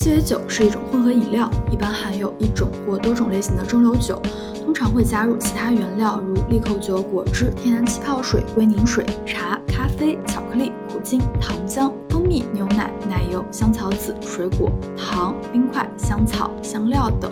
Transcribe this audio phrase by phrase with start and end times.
[0.00, 4.18] 鸡尾酒是一种混合饮料，一般含有一种或多种类型的蒸馏酒，
[4.64, 17.30] 通常会加入其他原料，如利口酒、果汁、天然气泡水、龟苓水、茶、咖啡、巧克力、苦精、糖浆、蜂蜜、牛奶、奶油、香草籽、水果、糖、冰块、香草、香料等。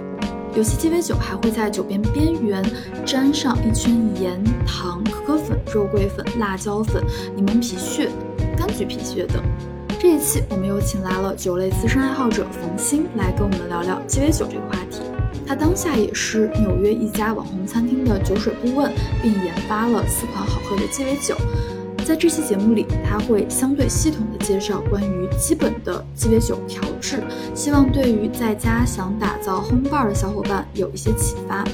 [0.54, 2.62] 有些鸡尾酒还会在酒边边缘
[3.06, 7.02] 沾上一圈盐、糖、可可粉、肉桂粉、辣椒粉、
[7.34, 8.10] 柠檬皮屑、
[8.58, 9.42] 柑橘皮屑等。
[10.00, 15.00] 这一期我们又请来了酒类资深爱好者冯鑫来跟我们聊聊鸡尾酒这个话题。
[15.44, 21.36] 他当下也是纽约一家网红餐厅的酒水顾问，并研发了四款好喝的鸡尾酒。
[22.04, 27.20] 在这期节目里，他会相对系统的介绍关于基本的鸡尾酒调制，
[27.52, 31.64] 希望对于在家想打造 home bar 的小伙伴有一些启发。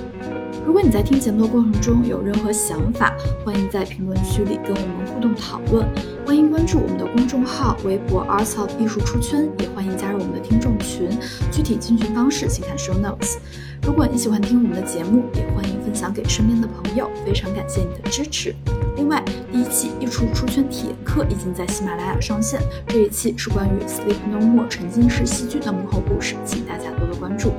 [0.67, 3.15] 如果你在听节目的过程中有任何想法，
[3.45, 5.87] 欢迎在评论区里跟我们互动讨论。
[6.25, 11.11] 欢迎关注我们的公众号、微博 Arts of 艺术出圈，也欢迎加入我们的听众群。
[11.53, 13.37] 具体进群方式请看 show notes。
[13.83, 17.11] 如果你喜欢听我们的节目，也欢迎分享给身边的朋友。
[17.27, 18.55] 非常感谢你的支持。
[18.97, 19.23] 另外，
[19.53, 27.53] 第一期艺术出圈体验课已经在喜马拉雅上线，这一期是关于 Sleep No More 沉浸式戏剧的幕后故事，请大家多多关注。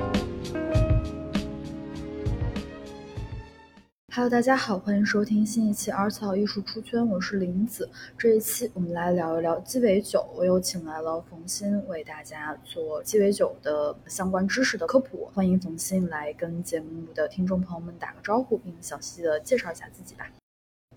[4.15, 7.89] Hello，大家好，欢迎收听新一期《耳草艺术出圈》，我是林子。
[8.17, 15.29] 这一期我们来聊一聊鸡尾酒，我又请来了冯鑫为大家做鸡尾酒的相关知识的科普。
[15.33, 20.29] 欢迎冯鑫来跟节目的听众朋友们打个招呼，并详细的介绍一下自己吧。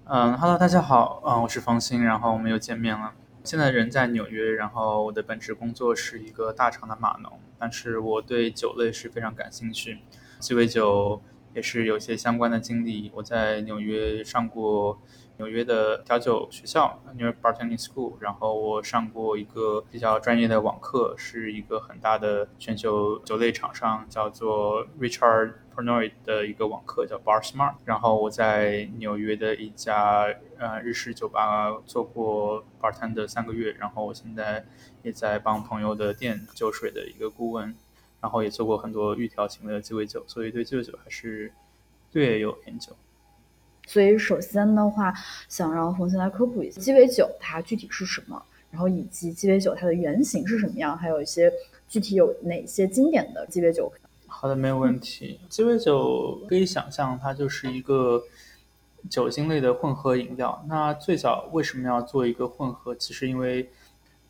[0.05, 3.14] 嗯，Hello，大家好，嗯，我是冯鑫，然后我们又见面了。
[3.42, 9.98] 现在人在纽约，然后我的本职工作是一个大厂的码农，但是我对酒类是非常感兴趣，
[10.38, 11.20] 鸡尾酒。
[11.54, 13.10] 也是有些相关的经历。
[13.14, 15.00] 我在纽约上过
[15.38, 27.75] 纽约的调酒学校 （New York Bartending School），然后我上过一个比较专业的网课，是一个很大的全球酒类厂商叫做 Richard Pernod 的一个网课，叫 Bar Smart。
[27.84, 30.26] 然后我在纽约的一家
[30.59, 34.65] 呃日式酒吧做过 bartender 三个月，然后我现在
[35.03, 37.76] 也在帮朋友的店酒水的一个顾问。
[38.20, 41.52] 然后也做过很多预调型的鸡尾酒，所以对鸡尾酒还是
[42.12, 42.92] 略有研究。
[43.86, 45.14] 所以首先的话，
[45.48, 51.50] 想让冯鑫来科普一下鸡尾酒它具体是什么，然后以及鸡尾酒它的原型是什么样，还有一些
[51.88, 53.90] 具体有哪些经典的鸡尾酒。
[54.26, 55.40] 好的，没有问题。
[55.48, 58.22] 鸡尾酒可以想象它就是一个
[59.08, 60.62] 酒精类的混合饮料。
[60.68, 62.94] 那最早为什么要做一个混合？
[62.94, 63.70] 其实因为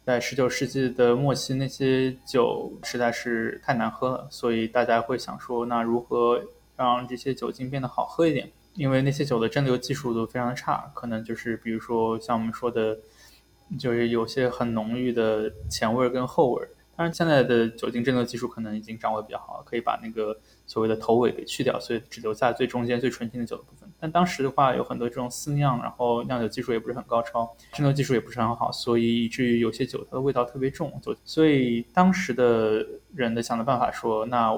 [0.09, 6.43] 在十九世纪的末期，那些酒实在是太难喝了，所以大家会想说，那如何
[6.77, 8.51] 让这些酒精变得好喝一点？
[8.73, 12.97] 因为那些酒的蒸馏技术都非常的差，可能就是比如说像我们说的，
[13.79, 16.67] 就是有些很浓郁的前味跟后味。
[16.97, 20.35] 当然，现在的酒精蒸馏技术可能已经掌握比较好，可以把那个
[20.67, 23.88] 所谓的头尾给去掉，所以只留下最中间最纯净的酒的部分。
[24.01, 30.93] 但当时的话，有很多这种私酿，然后酿酒技术也不是很高超，蒸馏技术也不是很好，所以以至于有些酒它的味道特别重。
[31.25, 34.57] 所以当时的人的想的办法说，那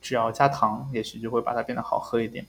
[0.00, 2.46] 只要加糖，也许就会把它变得好喝一点。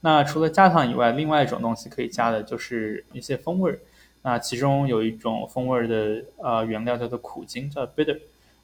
[0.00, 3.78] 那除了加糖以外，另外一种东西可以加的就是一些风味儿。
[4.22, 8.18] 那其中有一种风味儿的呃原料叫做苦精，叫 bitter。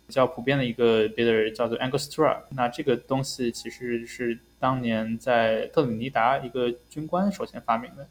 [0.05, 8.09] 比较普遍的一个 bitter 叫做 Angostura，那这个东西其实是当年在特立尼达一个军官首先发明的，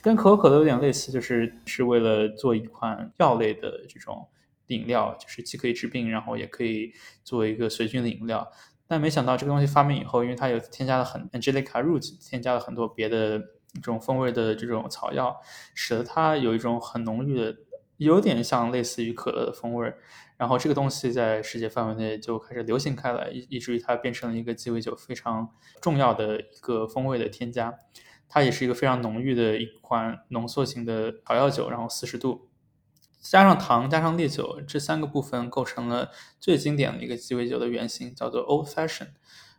[0.00, 4.26] 跟可口可乐有点类似，就是是为了做一款药类的这种
[4.68, 8.50] 饮料，就是既可以治病，然后也可以作为一个随军的饮料。
[8.88, 13.38] 但没想到这个东西发明以后，因为它有添加了很 Angelica root，添加了很多别的
[13.74, 15.38] 这种风味的这种草药，
[15.74, 17.54] 使得它有一种很浓郁的，
[17.98, 19.92] 有点像类似于可乐的风味。
[20.42, 25.48] 然后这个东西在世界范围内就开始流行开来，以以至于它变成了一个鸡尾酒非常
[25.80, 27.72] 重要的一个风味的添加。
[28.28, 32.48] 它也是一个非常浓郁的一款浓缩型的草药酒，然后四十度，
[33.20, 39.10] 加上糖，加上烈酒，这三个部分构成了最经典的一个鸡尾酒的原型，叫做 Old Fashion。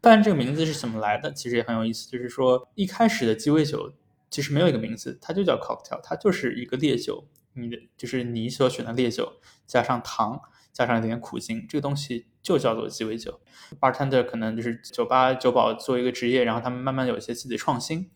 [0.02, 1.32] 但这个名字是怎么来的？
[1.32, 3.94] 其实也很有意思，就是说一开始的鸡尾酒
[4.30, 9.32] 其实没有一个名字，它就叫 Cocktail，它就是一个烈酒，你的就是你所选的烈酒
[9.66, 10.42] 加上糖。
[10.74, 13.40] 加上一点苦精，这个东西就叫做鸡尾酒。
[13.80, 18.10] Bartender 可能就是酒吧酒保做一个职业，然后他们慢慢有一些自己的创新。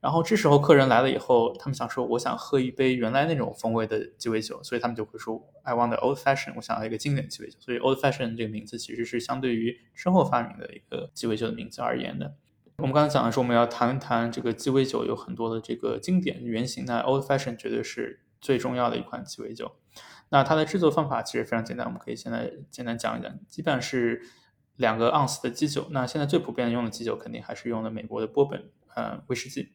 [0.00, 7.56] 然后这时候客人来了以后，他们想说，我想喝一杯原来那种风味的鸡尾酒，所以他们就会说，I want the old fashion，我想要一个经典鸡尾酒。
[7.58, 12.34] 所以 old fashion 这个名字其实是相对于身后发明的一个鸡尾酒的名字而言的。
[12.76, 19.72] 我们刚才讲的是我们要谈一谈这个鸡尾酒有很多的这个经典原型，那 old fashion 绝对是最重要的一款鸡尾酒。
[20.30, 24.22] 那它的制作方法其实非常简单，我们可以现在简单讲一讲，基本上是
[24.76, 25.86] 两个盎司的基酒。
[25.90, 29.72] 那现在最普遍用的基酒肯定还是用的美国的波本呃威士忌。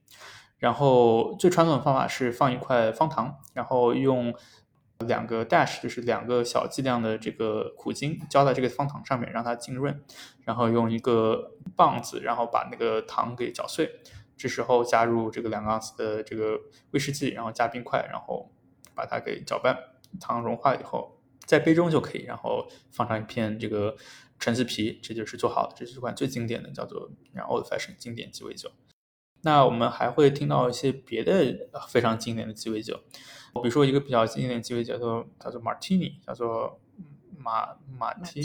[0.57, 4.35] 然后最传统的方法是放一块方糖，然后用
[5.05, 10.03] 两个 dash，就是两个小剂量的这个苦精浇在这个方糖上面，让它浸润。
[10.43, 14.01] 然后用一个棒子，然后把那个糖给搅碎。
[14.35, 16.59] 这时候加入这个两个盎司的这个
[16.91, 18.51] 威士忌，然后加冰块，然后
[18.93, 19.77] 把它给搅拌，
[20.19, 23.95] 糖融化以后，在杯中就可以，然后放上一片这个
[24.39, 25.75] 橙子皮，这就是做好的。
[25.77, 27.11] 这是一款最经典的，叫做
[27.47, 28.71] Old Fashion 经典鸡尾酒。
[29.41, 32.99] 那我们还会听到一些别的非常经典的鸡尾酒，
[33.55, 36.79] 比如说一个比较经典的鸡尾酒叫做叫做 Martini，叫做
[37.37, 38.41] 马马提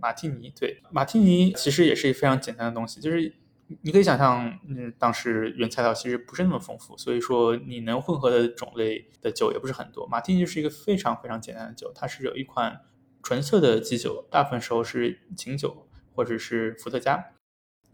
[0.00, 0.52] 马提尼。
[0.58, 3.34] 对，马提尼其实也是一非常简单的东西，就是。
[3.82, 10.06] 你可以想象，嗯，当时原材料其实不是那么丰富，所以说你能混合的种类的酒也不是很多。
[10.06, 12.80] 马提尼就是一个非常非常简单的酒，它是有一款
[13.24, 17.32] 纯色的基酒，大部分时候是琴酒或者是伏特加，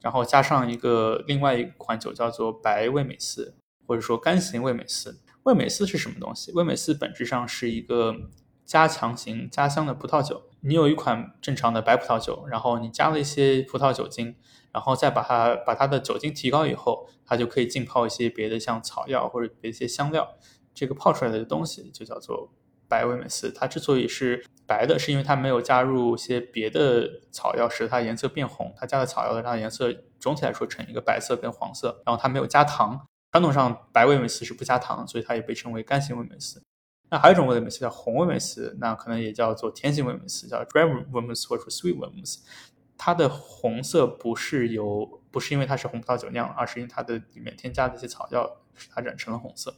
[0.02, 5.20] 然后加上一个另外一款酒叫做白味美斯，或者说干型味美斯。
[5.44, 6.52] 味美斯是什么东西？
[6.52, 8.14] 味美斯本质上是一个
[8.66, 10.42] 加强型加香的葡萄酒。
[10.60, 14.36] 你有一款正常的白葡萄酒，然后你加了一些葡萄酒精。
[14.72, 20.36] 然后再把它把它的酒精提高以后，它就可以浸泡一些别的像草药或者别一些香料，
[20.74, 22.50] 这个泡出来的东西就叫做
[22.88, 23.52] 白味美斯。
[23.52, 32.02] 它之所以是白的，是因为它没有加入一些别的草药使它颜色变红，它加了草药的让它颜色总体来说呈一个白色跟黄色。
[32.06, 36.62] 然后它没有加糖，传统上白味美斯是不加糖，所以它也被称为干型味美斯。
[37.10, 42.40] 那还有一种味美斯叫红味美斯，那可能也叫做甜型味美斯，叫 dry 味美斯或者说 sweet 味美斯。
[43.04, 49.74] 它的红色不是由不是因为它是红葡萄酒酿，而是因为它的里面添加的一些草药使它染成了红色。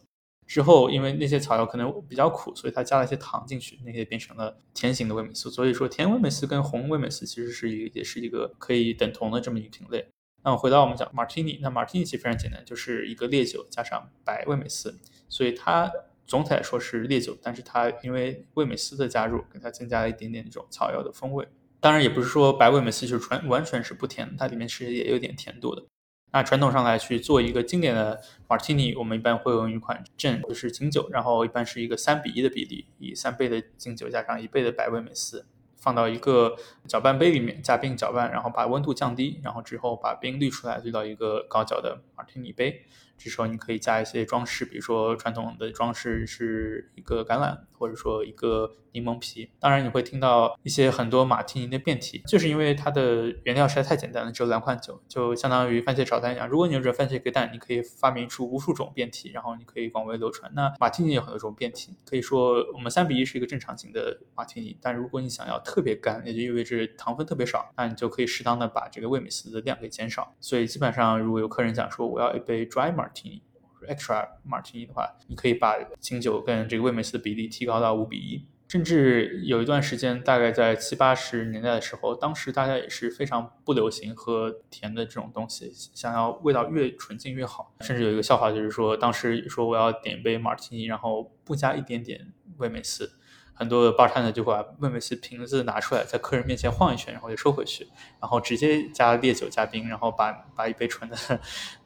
[0.47, 5.51] 之后因为那些草药可能比较苦，所以它加了一些糖进去，那些变成了甜型的味美斯。
[5.51, 10.07] 所以说甜味美斯跟红味美斯其实是一也是一个可以等同的这么一个品类。
[10.43, 15.01] 那我回到我们讲马提尼，那马提尼其实非常简单，就是一个烈酒加上白味美斯，
[15.31, 15.91] 所以它
[16.27, 21.49] 总体来说是烈酒，但是它因为味美斯的加入，给它增加了一点点这种草药的风味。
[21.85, 25.85] 当然也不是说白味美斯就是纯完全是不甜，它里面其实也有点甜度的。
[26.33, 35.45] 那传统上来去做一个经典的马提尼，我们一般会用一款正就是清酒，然后一般是一个三比一的比例，以三倍的清酒加上一倍的白味美斯，
[35.77, 36.57] 放到一个
[36.89, 42.87] 搅拌杯里面加冰搅拌，然后把温度降低，然后之后把冰滤出来，滤到一个高脚的马提尼杯。
[43.19, 49.51] 这时候你可以加一些装饰，比如说传统的装饰是一个橄榄，或者说一个柠檬皮。
[49.61, 56.49] 当然你会听到一些很多马提尼的变体，就是因为它的原料实在太简单了，只有两款酒，就相当于番茄炒蛋一样。
[56.49, 60.51] 如果你有这番茄给蛋，你可以发明出无数种变体，然后你可以广为流传。
[60.55, 70.35] 那马提尼有很多种变体，可以说我们三比一是一个正常型的马提尼，但如果你想要特别干，也就意味着糖分特别少，那你就可以适当的把这个味美斯的量给减少。
[70.41, 73.43] 所以基本上如果有客人讲说我要一杯 dry martini。
[73.87, 87.75] Extra martini 的话，你可以把清酒跟这个味美思的比例提高到五比一，甚至有一段时间，大概在七八十年代的时候，当时大家也是非常不流行喝甜的这种东西，想要味道越纯净越好。
[87.81, 93.19] 甚至有一个笑话，就是说当时说我要点一杯 martini，然后不加一点点味美思。
[93.55, 97.87] 很多的 bar 台呢就会把妹妹是瓶子拿出来，在客人面前晃一圈，然后就收回去，
[98.21, 101.17] 然后直接加烈酒加冰，然后把把一杯纯的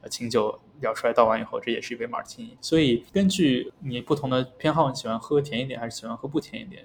[0.00, 2.56] 呃清酒舀出来倒完以后，这也是一杯马提尼。
[2.60, 6.84] 所以根据你不同的偏好，你喜欢喝甜一点还是喜欢喝不甜一点？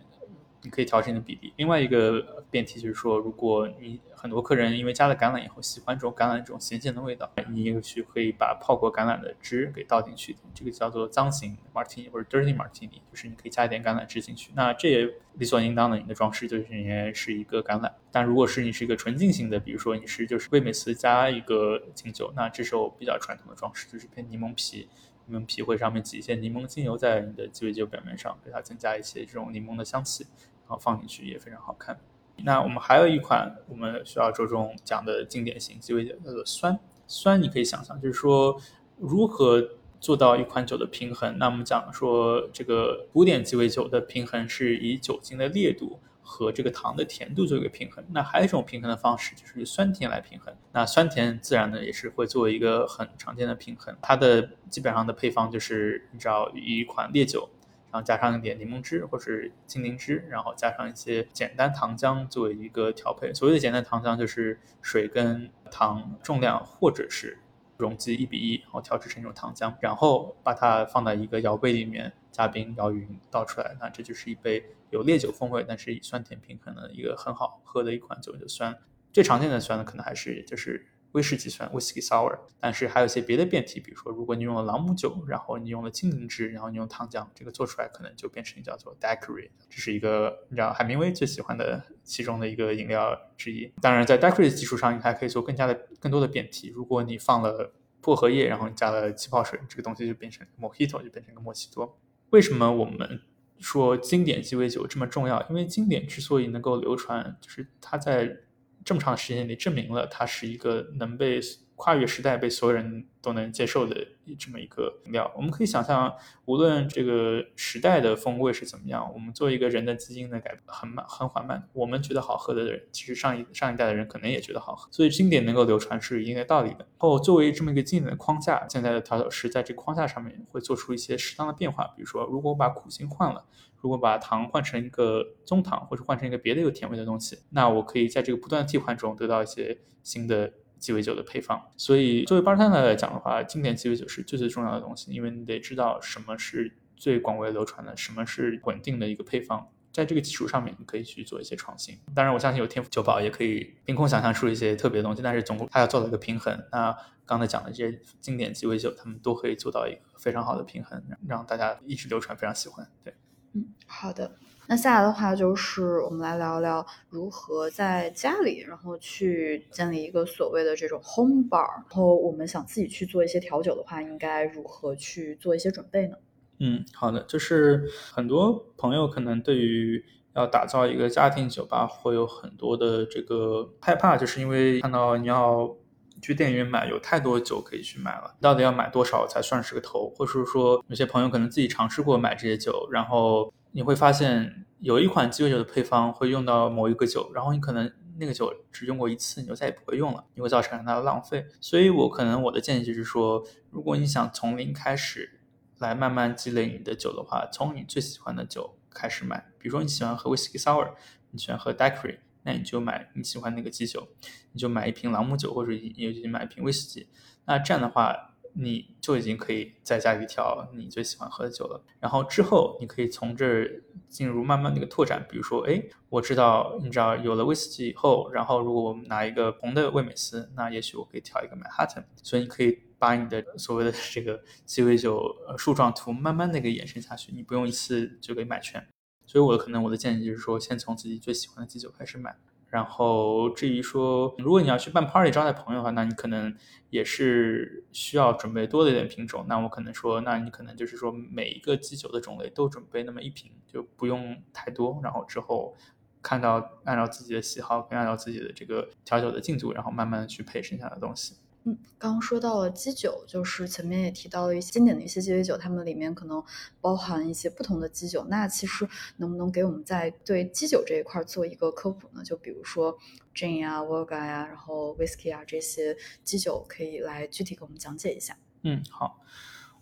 [0.62, 1.52] 你可以调整你的比例。
[1.58, 14.53] 另外一个辩题就是说，如果你很多客人因为加了橄榄以后喜欢这种橄榄这种咸咸的味道，你也许可以把泡过橄榄的汁给倒进去，这个叫做脏型 martini 或者 dirty martini，就是你可以加一点橄榄汁进去。
[14.56, 17.92] 那这也理所应当的，你的装饰就是应该是一个橄榄。
[18.13, 24.88] 但如果是你是一个纯净型的，比如说你是就是味美斯加一个清酒，那这时候比较传统的装饰就是片柠檬皮。
[25.25, 30.25] 柠檬皮会上面挤一些柠檬精油在你的鸡尾酒表面上，给它增加一些这种柠檬的香气。
[30.65, 32.00] 然后放进去也非常好看。
[32.38, 36.78] 那我们还有一款我们需要着重讲的经典型鸡尾酒，叫做酸。
[37.08, 38.60] 酸你可以想象，就是说
[38.98, 39.66] 如何
[40.00, 41.38] 做到一款酒的平衡。
[41.38, 48.04] 那我们讲说这个古典鸡尾酒的平衡是以酒精的烈度和这个糖的甜度做一个平衡。
[48.10, 50.54] 那还有一种平衡的方式就是酸甜来平衡。
[50.72, 53.96] 那酸甜自然呢也是会作为一个很常见的平衡。
[54.02, 57.48] 它的基本上的配方就是你知道一款烈酒。
[57.94, 63.32] 然后加上一点柠檬汁或是青柠汁，然后加上一些简单糖浆作为一个调配。
[63.32, 67.38] 所谓的简单糖浆就是水跟糖重量或者是
[67.78, 78.76] 容积一比一，然后调制成一种糖浆，然后把它放在一个摇杯里面加冰摇匀倒出来，那这就是一杯有烈酒风味，但是以酸甜平衡的一个很好喝的一款酒酒酸。
[79.12, 93.72] 最常见的酸呢，可能还是就是威士忌酸 （whisky sour），但是还有一些别的变体，比如说如果你用了朗姆酒，然后你用了精灵汁，然后你用糖浆，这个做出来可能就变成叫做 daiquiri，这是一个你知道海明威最喜欢的其中的一个饮料之一。
[93.82, 96.70] 当然，在 daiquiri 的基础上，你还可以做更加的更多的变体。
[96.70, 101.98] 如果你放了薄荷叶，然后你加了气泡水，这个东西就变成 mojito，就变成一个莫西多。
[102.32, 103.22] 为什么我们
[103.60, 105.41] 说经典鸡尾酒这么重要？
[105.48, 108.39] 因为经典之所以能够流传，就是它在
[108.84, 111.40] 这么长时间里证明了它是一个能被
[111.84, 114.08] 跨越时代、被所有人都能接受的
[114.40, 115.30] 这么一个饮料。
[115.36, 121.68] 我们可以想象，无论这个时代的风味是怎么样，我们作为一个人的基因的改很慢、很缓慢。
[121.74, 124.88] 我们觉得好喝的人，其实上一上一代的人可能也觉得好喝。
[124.94, 126.88] 所以经典能够流传是有一定的道理的。
[126.98, 131.88] 后作为这么一个经典的框架，现在的调酒师在这个框架上面会做出一些适当的变化。
[131.98, 133.44] 比如说，如果我把苦心换了。
[133.82, 141.62] 如果把糖换成一个棕糖，或者换成一个别的有甜味的东西，那我可以在这个不断替换中得到一些新的鸡尾酒的配方。
[141.78, 149.70] 所以，作为 bartender 来讲的话，经典鸡尾酒是最最重要的东西，因为你得知道什么是最广为流传的，什么是稳定的一个配方。
[149.94, 151.98] 在这个基础上面，你可以去做一些创新。
[152.13, 156.62] 当然，我相信有天赋酒保也可以凭空想象出一些特别的东西，但是总共他要做到一个平衡。
[156.72, 156.94] 那
[157.25, 162.86] 刚才讲的这些经典鸡尾酒，他们都可以做到一个非常好的平衡，让大家一直流传，非常喜欢。
[163.04, 163.13] 对。
[163.54, 164.36] 嗯，好的。
[164.74, 171.60] 那下来的话，就是我们来聊聊如何在家里，然后去建立一个所谓的这种 home bar。
[171.60, 176.15] 然后我们想自己去做一些调酒的话，应该如何去做一些准备呢？
[176.58, 177.22] 嗯，好的。
[177.27, 180.03] 就是很多朋友可能对于
[180.34, 185.77] 要打造一个家庭酒吧，会有很多的这个害怕，就是因为看到你要。
[186.24, 190.10] 去电影院买有太多酒可以去买了，到底要买多少才算是个头？
[190.15, 201.46] 或者是说，有些朋友可能自己尝试过买这些酒，然后你会发现有一款鸡尾酒的配方会用到某一个酒，然后你可能那个酒只用过一次，你就再也不会用了，你会造成很大的浪费。
[201.60, 205.42] 所以我可能我的建议就是说，如果你想从零开始
[205.80, 210.92] 来慢慢积累你的酒的话，从你最喜欢的酒开始买，比如说你喜欢喝 whiskey sour，
[211.32, 212.20] 你喜欢喝 daiquiri。
[212.44, 214.08] 那你就买你喜欢那个基酒，
[214.52, 217.08] 你就买一瓶朗姆酒，或者也就买一瓶威士忌。
[217.46, 221.84] 那这样的话，你就已经可以在家里调你最喜欢喝的酒了。
[222.00, 225.26] 然后之后，你可以从这儿进入慢慢的一个拓展。
[225.30, 232.06] 比如说，哎，我知道，你知道有了威士忌以后，然后如果我们拿一个红的味美斯，那也许我可以调一个曼哈顿。
[232.22, 238.86] 所以你可以把你的所谓的这个鸡尾酒树状图慢慢的给延伸下去，你不用一次就给买全。
[239.34, 242.36] 所以，我可能我的建议就是说，先从自己最喜欢的基酒开始买。
[242.70, 246.56] 然后，至于说，如果你要去办 party 招待朋友的话，那你可能
[246.92, 249.44] 也是需要准备多的一点品种。
[249.48, 255.00] 那我可能说，那你可能就是说，每一个基酒的种类都准备那么一瓶，就不用太多。
[255.02, 255.75] 然后之后
[256.22, 261.38] 看到按照自己的喜好，跟按照自己的这个调酒的进度，然后慢慢的去配剩下的东西。
[261.65, 266.43] 嗯，刚刚说到了基酒，就是前面也提到了一些经典的一些鸡尾酒，它们里面可能
[266.82, 268.25] 包含一些不同的基酒。
[268.29, 268.86] 那其实
[269.17, 272.22] 能不能给我们在对基酒这一块做一个科普呢？
[272.24, 272.98] 就比如说
[273.34, 278.38] gin 啊、vodka 啊，然后 whisky 啊这些基酒，可以来具体给我们讲解一下。
[278.63, 279.22] 嗯，好，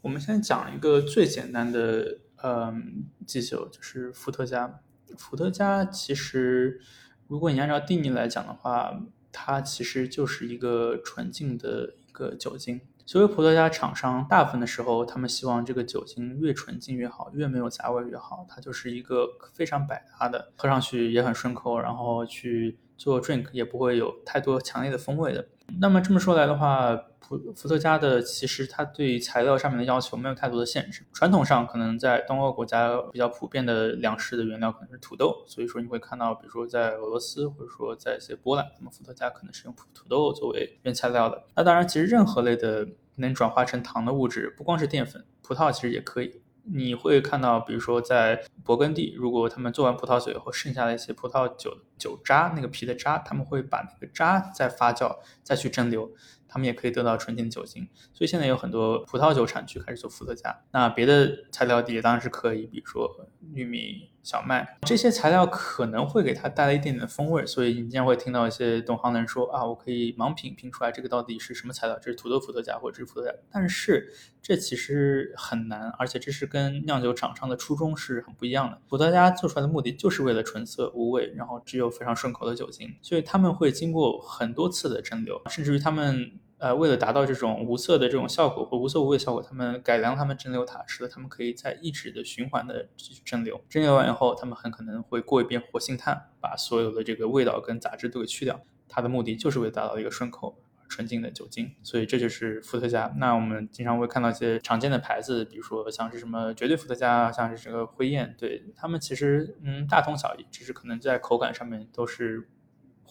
[0.01, 4.81] 我们先讲一个最简单的，嗯，基酒就是伏特加。
[5.17, 6.79] 伏特加其实，
[7.27, 12.81] 如果你按照定义来讲的话，它其实就是一个纯净的一个酒精。
[13.05, 18.45] 所以葡萄牙厂商大部分的时候，他们希望这个酒精越纯净越好，越没有杂味越好。
[18.47, 25.47] 它就是一个非常百搭的，喝上去也很顺口，然后去做 drink 也不会有太多强烈的风味的。
[25.79, 26.99] 那么这么说来的话。
[27.21, 31.05] 伏伏特加的其实它对材料上面的要求没有太多的限制。
[31.13, 41.41] 传统上可能在东欧国家比较普遍的粮食的原料可能是土豆，所以说你会看到，比如说在俄罗斯或者说在一些波兰，那么伏特加可能是用土豆作为原材料的。
[41.55, 46.40] 那当然，其实任何类的能转化成糖的物质，不光是淀粉，葡萄其实也可以。
[46.63, 56.09] 你会看到，比如说在勃艮第，如果他们做完葡萄酒以后剩下的一些葡萄酒酒渣，那个皮的渣，他们会把那个渣再发酵，再去蒸馏。
[56.53, 60.63] 他们也可以得到纯净的酒精，所以现在有很多葡萄酒产区开始做伏特加。
[60.71, 73.33] 那别的材料底当然是可以，比如说玉米、小麦这些材料可能会给它带来一点点的风味，所以你经常会听到一些懂行的人说啊，我可以盲品评出来这个到底是什么材料，这是土豆伏特加或者是伏特加。
[73.51, 78.79] 但是这其实很难，而且这是跟酿酒厂商的初衷是很不一样的。
[78.87, 86.39] 伏特加做出来的目的就是为了纯色无味，然后只有非常顺口的酒精，所以他们会经过很多次的蒸馏，甚至于他们。
[86.61, 93.59] 呃，为了达到这种无色的这种效果或无色无味效果，他们改良他们蒸馏塔，使得他们可以在一直的循环的继续蒸馏。
[93.67, 98.61] 蒸馏完以后，他们很可能会过一遍活性炭，把所有的这个味道跟杂质都给去掉。
[98.87, 101.71] 它的目的就是为了达到一个顺口、纯净的酒精。
[101.81, 103.11] 所以这就是伏特加。
[103.17, 112.47] 那我们经常会看到一些常见的牌子，比如说像是什么绝对伏特加，像是这个灰雁，对他们其实嗯大同小异，只是可能在口感上面都是。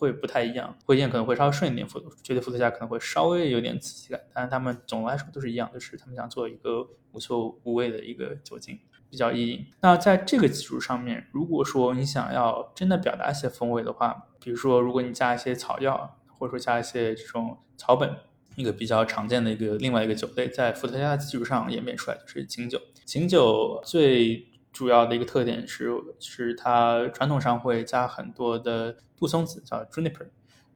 [0.00, 8.80] 会不太一样，灰雁可能会稍微顺一点，伏绝对伏特加可能会稍微有点刺激感，但是他们总的来说都是一样，就是他们想做一个无臭无味的一个酒精，
[9.11, 9.66] 比较易饮。
[9.83, 18.11] 那在这个基础上面，如果说你想要真的表达一些风味的话，比如说如果你加一些草药，或者说加一些这种草本，
[18.57, 22.80] 一个比较常见的一个另外一个酒类，在伏特加的基础上演变出来就是琴酒。
[23.04, 30.28] 琴酒最主要的一个特点是，是它传统上会加很多的杜松子，叫 juniper。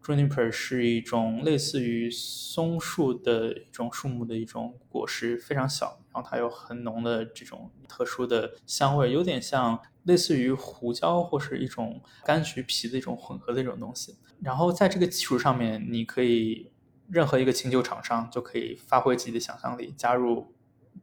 [0.02, 14.16] juniper 是一种类似于松树的一种树木的一种果实，非常小，然后它有很浓的这种特殊的香味，有点像类似于胡椒或是一种柑橘皮的一种混合的一种东西。
[14.42, 16.70] 然后在这个基础上面，你可以
[17.08, 20.53] 任何一个清酒厂商就可以发挥自己的想象力，加入。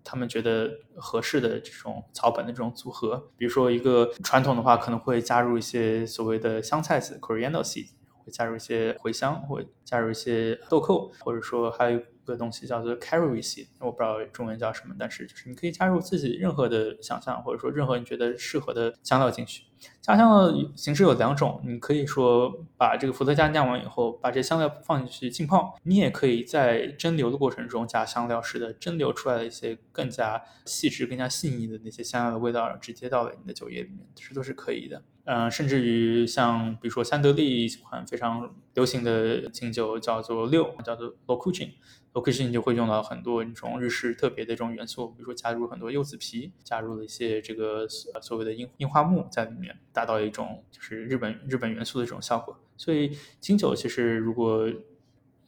[0.03, 7.87] 他们觉得合适的这种草本的这种组合，比如说一个传统的话，可能会加入一些所谓的香菜籽 （coriander seed），
[8.23, 12.01] 会加入一些茴香，会加入一些豆蔻，或者说还有。
[12.25, 19.63] 个东西叫做 carry seed，我不知道中文叫什么，但是就是你可以加入自己任何的想象，或者说任何你觉得适合的香料进去。
[19.99, 35.01] 加香的形式有两种，你可以说把这个伏特加酿完以后，把这香料放进去浸泡；你也可以在蒸馏的过程中加香料，使得蒸馏出来的一些更加细致、更加细腻的那些香料的味道直接到了你的酒液里面，这都是可以的。
[35.23, 41.73] 嗯，甚至于像比如说三得利一款非常流行的清酒叫做六，叫做 l o c u c i n
[42.13, 52.59] location 就会用到很多那种日式特别的这种元素，比如说加入很多柚子皮，加入了一些这个所谓的樱樱花木在里面，达到一种就是日本日本元素的这种效果。
[52.75, 54.69] 所以清酒其实如果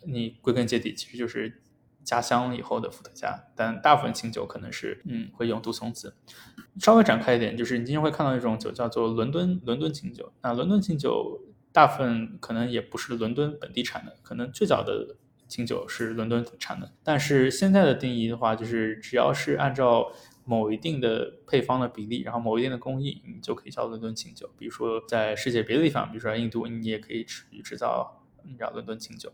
[0.05, 1.61] 你归根结底其实就是
[2.03, 6.16] 加香以后的伏特加，但大部分清酒可能是嗯会用杜松子。
[6.79, 11.42] 稍微展开一点，就是你经常会看到一种酒叫做伦敦伦敦清酒，那伦敦清酒
[11.74, 15.18] 大部分可能也不是伦敦本地产的，可能最早的。
[15.53, 20.11] 清酒是伦敦产的，但是现在的定义的话，就是只要是按照
[20.46, 24.50] 某一定的配方的比例，然后某一定的工艺，你就可以叫伦敦清酒。
[24.57, 29.31] 比如说在世界别的地方，比如说印度，你也可以制制造你叫伦敦清酒。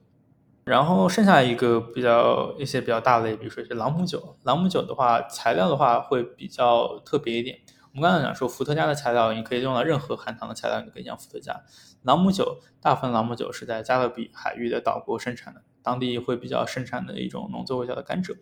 [0.65, 4.37] 然后剩下一个比较一些比较大类，比如说一些朗姆酒。
[4.43, 7.57] 朗姆酒的话，材料的话会比较特别一点。
[7.93, 11.63] 我们刚才讲说伏特加的材料，你可以用到任何含糖的材料，你可以酿伏特加。
[12.03, 15.63] 朗姆酒，大部分朗姆酒是在加勒比海域的岛国生产的。
[15.89, 18.37] 当地会比较盛产的一种农作物叫的甘蔗，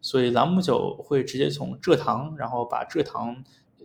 [0.00, 3.44] 所以朗姆酒会直接从蔗糖，然后把蔗糖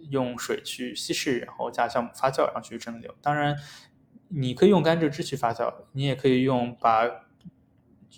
[0.09, 3.11] 用水去稀释，然后加酵母发酵，然后去蒸馏。
[3.21, 3.55] 当然，
[4.29, 7.05] 你可以用甘蔗汁去发酵，你也可以用把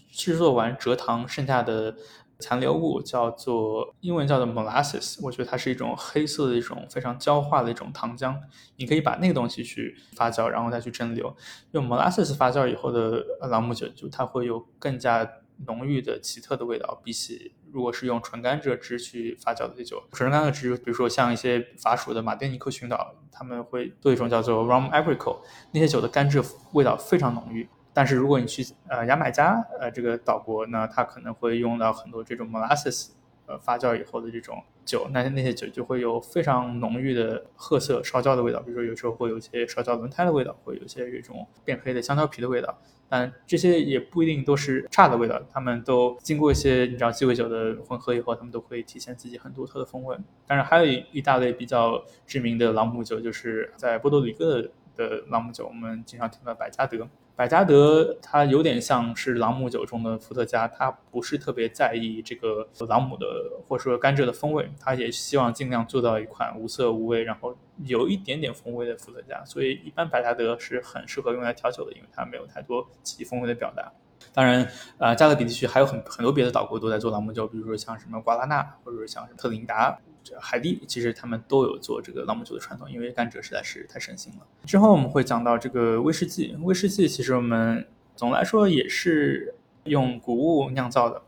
[0.10, 1.98] 制作完蔗糖剩下的
[2.42, 8.36] 残留物，叫做英文叫做 molasses，我觉得它是一种黑色的一种非常焦化的一种糖浆，
[8.76, 11.34] 你可以把那个东西去发酵，然后再去蒸馏。
[11.72, 15.30] 用 molasses 发酵以后的朗姆酒，就它会有更加
[15.68, 20.02] 浓郁的奇特的味道，比起如果是用纯甘蔗汁去发酵的酒。
[20.12, 25.38] 纯甘蔗汁，比如说像一些法属的马丁尼克群岛，他们会做一种叫做 rum agrico
[25.72, 27.70] 那些酒的甘蔗味道非常浓郁。
[28.02, 33.10] 但是如果你去呃牙买加呃这个岛国，呢它可能会用到很多这种 molasses。
[33.48, 42.80] 呃，发酵以后的这种酒，那那些酒就会有非常浓郁的褐色烧焦的味道，比如说有时候会有一些烧焦轮胎的味道，会有一些这种变黑的香蕉皮的味道。
[43.10, 50.16] 但这些也不一定都是差的味道，他们都经过一些你知道鸡尾酒的混合以后，他们都会体现自己很独特的风味。
[50.48, 54.62] 当然，还有一一大类比较知名的朗姆酒，就是在波多黎各
[54.96, 57.06] 的朗姆酒，我们经常听到百加德。
[57.42, 63.26] 百加德它有点像是朗姆酒中的伏特加，它不是特别在意这个朗姆的
[63.68, 69.44] 或者说甘蔗的风味，它也希望尽量做到一款无色无味，然后有一点点风味的伏特加。
[69.44, 73.92] 所以一般百加德是很适合用来调酒的，因为它没有太多自己风味的表达。
[74.32, 79.98] 当然，呃，加勒比地区还有很很多别的岛国都在做朗姆酒，比如说像什么瓜拉纳，或者像特林达。
[80.40, 84.48] 海地其实他们都有做这个朗姆酒的传统，因为甘蔗实在是太盛行了。
[84.66, 89.56] 之后我们会讲到这个威士忌，威士忌其实我们总来说也是
[89.86, 91.24] 用谷物酿造的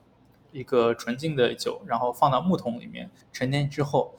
[0.51, 4.15] 一个纯净的酒，然后放到木桶里面陈年之后，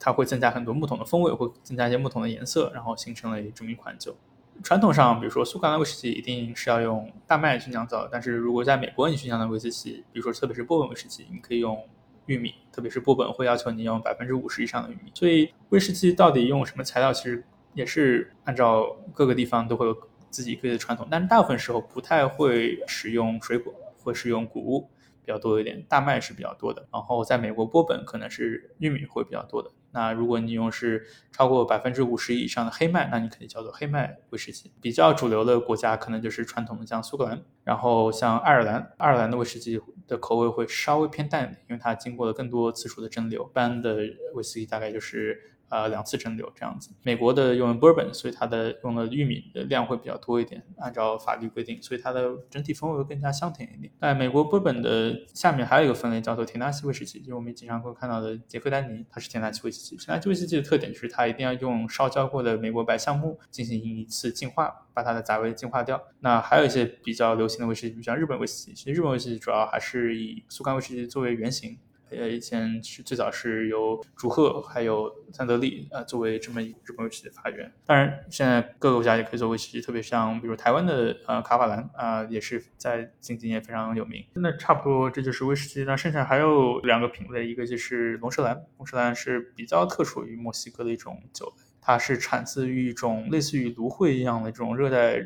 [0.00, 4.16] 它会增加很多木桶的风味，会增加一些木桶的颜色，然后形成了这么一款酒。
[4.62, 11.86] 传统上，比如说苏格兰威士忌一定是要用大麦去酿造，但是如果在美国你去酿造威士忌，比如说特别是波本威士忌，你可以用
[12.26, 15.10] 玉米，特别是波本会要求你用百分之五十以上的玉米。
[15.14, 19.96] 所以威士忌到底用什么材料，其实也是按照各个地方都会有
[20.30, 24.90] 自己各自的传统，但是大部分时候不太会使用水果，会使用谷物
[25.24, 26.86] 比较多一点，大麦是比较多的。
[26.92, 29.70] 然后在美国波本可能是玉米会比较多的。
[29.96, 34.70] 那如果你用是超过百分之五十以上的黑麦，那你肯定叫做黑麦威士忌。
[34.78, 43.48] 比较主流的国家可能就是传统的像苏格兰，然后像爱尔兰，爱尔兰的威士忌的口味会稍微偏淡一点，因为它经过了更多次数的蒸馏。
[43.48, 43.96] 一般的
[44.34, 45.55] 威士忌大概就是。
[45.68, 46.90] 呃，两次蒸馏这样子。
[47.02, 53.92] 美国的用 bourbon，所以它的用的玉米的量会比较多一点，按照法律规定，所以它的整体风味会更加香甜一点。
[54.00, 59.96] 在美国 bourbon 的下面还有一个分类叫做田纳西威士忌，就是我们经常会看到的杰克丹尼，它是田纳西威士忌。
[59.96, 66.00] 田纳西威士忌的特点就是它一定要用烧焦过的美国白橡木进行一次净化，把它的杂味净化掉。
[66.20, 71.76] 那还有一些比较流行的威士忌，比如像日本威士忌，其实日本威士忌主要还是以苏格兰威士忌作为原型。
[72.10, 77.72] 呃，以前是最早是由祝贺还有三得利呃作为这么一日本威士忌的发源。
[77.84, 84.24] 当然，现在各个国家也可以做威士忌，特别像比如台湾的呃卡法兰啊，也是在近几年非常有名。
[84.34, 85.84] 那差不多这就是威士忌。
[85.84, 88.64] 那剩下还有两个品类，一个就是龙舌兰。
[88.78, 95.20] 龙舌兰是比较特属于墨西哥的一种酒，它是产自于一种类似于芦荟一样的这种热带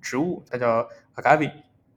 [0.00, 0.90] 植物，它叫做。
[1.16, 1.48] 阿卡比，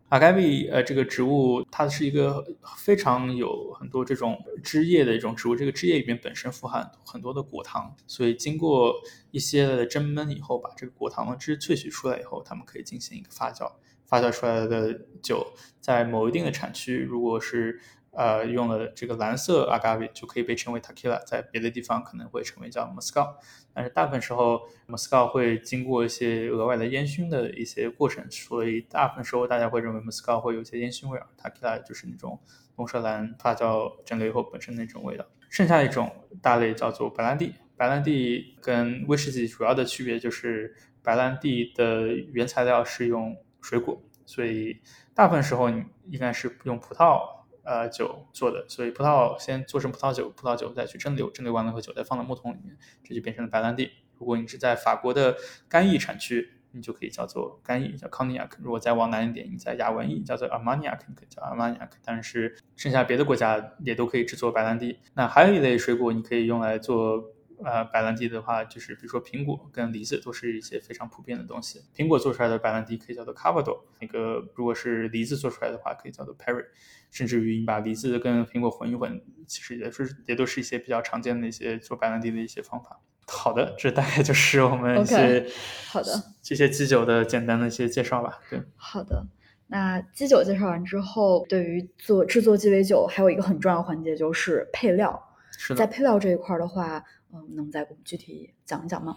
[0.10, 2.44] 呃，这个植物它是一个
[2.78, 8.94] 非常有很多这种汁液的一种植物，这个汁液里面本身富含很多的果糖，所以经过
[9.32, 13.72] 一些的蒸焖以后，把这个果糖的汁萃取出来以后，他们可以进行一个发酵，
[14.08, 17.80] 发酵出来的酒在某一定的产区，如果是。
[18.20, 23.26] 呃，用了这个蓝色 agave 就可以被称为 tequila，在别的地方可能会称为叫 moscow，
[23.74, 32.38] 但是大部分时候 moscow 会经过一些额外的烟熏的一些过程，所以大部分时候大家会认为 moscow 会有一些烟熏味儿，tequila 就是那种
[32.76, 35.26] 龙舌兰发酵蒸馏以后本身那种味道。
[35.50, 44.82] 剩下一种大类叫做白兰地，白兰地跟威士忌主要的区别就是白兰地的原材料是用水果，所以
[45.16, 47.39] 大部分时候你应该是用葡萄。
[47.70, 53.92] 呃，酒做的，所以葡萄先做成葡萄酒，葡萄酒再去蒸馏，蒸馏完了以后酒再放到木桶里面，这就变成了白兰地。
[54.18, 58.50] 如果你是在法国的干邑产区，你就可以叫做干邑，叫 Cognac。
[58.58, 61.90] 如果再往南一点，你在雅文邑叫做 Armagnac，可以叫 Armagnac。
[62.04, 64.98] 但是剩下别的国家也都可以制作白兰地。
[65.14, 67.24] 那还有一类水果，你可以用来做。
[67.64, 71.82] 呃，白兰地的话，就是比如说苹果跟梨子都是一些非常普遍的东西。
[71.96, 76.66] 苹果做出来的白兰地可以叫做 Cavado，那个如果是梨子做出来的话，可以叫做 Perry。
[77.12, 83.02] 甚至于你把梨子跟苹果混一混，其实也是也都是一些比较常见的一些做白兰地的一些方法。
[83.28, 85.46] 好的，这大概就是我们一些
[85.88, 88.40] 好的这些基酒的简单的一些介绍吧。
[88.50, 89.26] 对，好的。
[89.68, 95.26] 那基酒介绍完之后，对于做制作鸡尾酒，还有一个很重要的环节就是配料。
[95.58, 97.04] 是在配料这一块的话。
[97.34, 99.16] 嗯，能再具体讲一讲吗？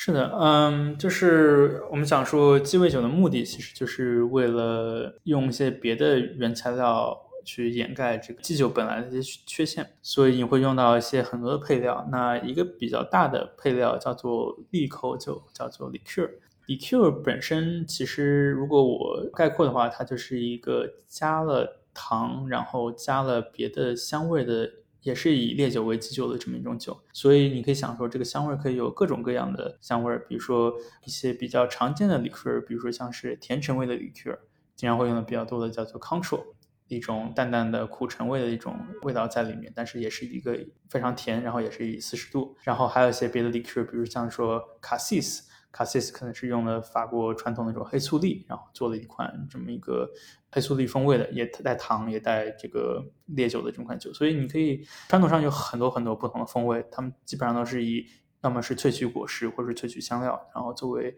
[0.00, 12.06] 是的，嗯，就是我们想说鸡尾酒的目的，其实就是为了用一些别的原材料去掩盖这个基酒本来的一些缺陷，所以你会用到一些很多的配料。
[12.12, 16.30] 那一个比较大的配料叫做利口酒，叫做 liqueur。
[16.68, 24.70] liqueur 本身其实如果我概括的话，它就是一个加了糖，然后加了别的香味的。
[25.02, 34.36] 也是以烈酒为基酒的这么一种酒，所以你可以想说，这个香味可以有各种各样的香味，比如说一些比较常见的 liqueur，比如说像是甜橙味的 liqueur，
[34.74, 36.42] 经常会用的比较多的叫做 control，
[36.88, 40.58] 一种淡淡的苦橙味的一种味道在里面，但是也是一个
[40.88, 45.47] 非常甜，然后也是以四十度，然后还有一些别的 liqueur，比如像说 cassis。
[45.70, 50.10] 卡西斯可能是用了法国传统那种黑醋栗，然后做了一款这么一个
[50.50, 54.12] 黑醋栗风味的，也带糖也带这个烈酒的这款酒。
[54.12, 58.06] 所以你可以传统上有很多很多不同的风味，他们基本上都是以
[58.42, 61.16] 要么是萃取果实，或者是萃取香料，然后作为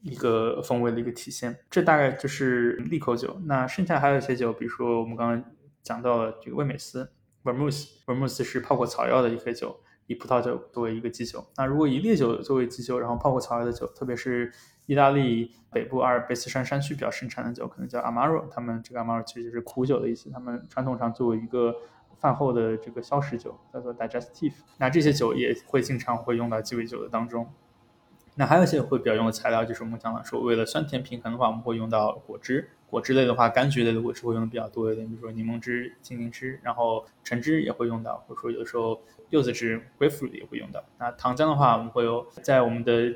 [0.00, 1.56] 一个风味的一个体现。
[1.70, 3.40] 这大概就是利口酒。
[3.44, 5.44] 那剩下还有一些酒，比如说我们刚刚
[5.82, 7.12] 讲到了这个威美斯
[7.44, 9.80] （Vermouth），Vermouth 是泡过草药的一个酒。
[10.12, 14.52] 以葡萄酒作为一个基酒，那如果以烈酒作为基酒，然后泡过草药的酒，特别是
[14.86, 18.48] 意大利北部阿尔卑斯山山区比较盛产的酒，可能叫 Amaro。
[18.50, 20.30] 他们这个 Amaro 其实就是苦酒的意思。
[20.30, 21.74] 他们传统上作为一个
[22.20, 24.52] 饭后的这个消食酒，叫做 digestive。
[24.78, 27.48] 那这些酒也会经常会用到鸡尾酒的当中。
[28.34, 32.70] 那还有一些会比较用的材料，就是我们讲了说，为了酸甜平衡的话，我们会用到果汁。
[32.88, 40.82] 果汁类的话，柑橘类的果汁会用的比较多一点，比如说柠檬汁、青柠汁，然后橙汁也会用到，或者说有的时候柚子汁 （grapefruit） 也会用到。
[40.98, 43.14] 那糖浆的话，我们会有在我们的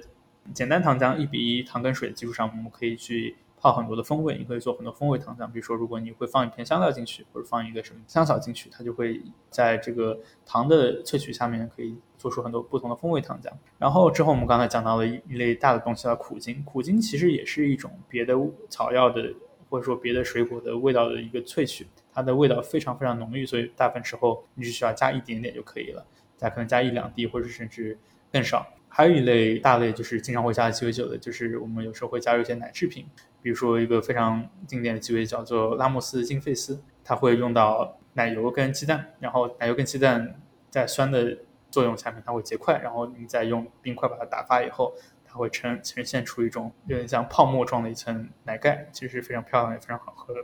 [0.55, 5.45] 简单糖浆一比一糖跟水的基础上，我们可以去泡很多的风味，你可以做很多风味糖浆。
[5.49, 13.51] 比如说，如果你会放一片香料进去，或者放一个什么香草进去，它就会在这个糖的萃取下面可以做出很多不同的风味糖浆。
[13.77, 18.35] 然后之后我们刚才讲到了一类大的东西叫苦精，苦精其实也是一种别的
[18.69, 19.35] 草药的
[19.69, 27.99] 或者说别的水果的味道的一个萃取，它的味道非常非常浓郁，所以大部分时候你只需要加一点点就可以了，加可能加一两滴，或者甚至
[28.33, 28.65] 更少。
[28.89, 33.05] 还有一类大类就是经常会加鸡尾酒的，就是我们有时候会加入一些奶制品，
[33.43, 41.39] 比如说一个非常经典的鸡尾叫做拉莫斯金费斯，它会用到奶油跟鸡蛋，然后奶油跟鸡蛋在酸的
[41.71, 44.95] 作用下面它会结块，然后你再用冰块把它打发以后，
[45.25, 50.41] 它会呈呈现出一种有点像泡沫状的一层奶盖，其实是非常漂亮也非常好喝的。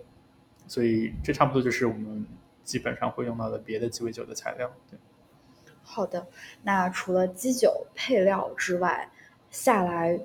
[0.67, 2.27] 所以这差不多就是我们
[2.63, 4.99] 基本上会用到的别的鸡尾酒的材料，对。
[5.83, 6.27] 好的，
[6.63, 9.11] 那除了基酒配料之外，
[9.51, 10.19] 下来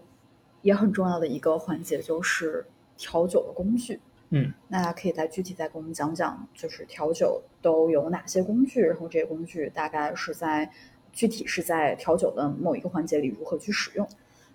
[0.68, 2.66] 也很重要的一个环节就是
[2.98, 4.02] 调酒的工具。
[4.32, 10.70] 嗯，那可以再具体再给我们讲讲，就是调酒都有哪些工具，然后这些工具大概是在
[11.14, 14.06] 具体是在调酒的某一个环节里如何去使用？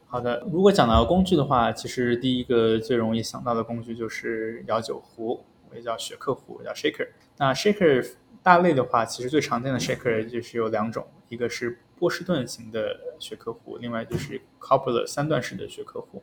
[0.05, 5.43] 好的，如果讲到工具的话，其实第一个最容易想到的工具就是摇酒壶，
[5.75, 7.09] 也叫雪克壶，叫 shaker。
[7.39, 8.07] 那 shaker
[8.43, 16.21] 大类的话，其实最常见的 shaker 就是有两种，一个是波士顿型的雪克壶，另外就是 coupler 三段式的雪克壶。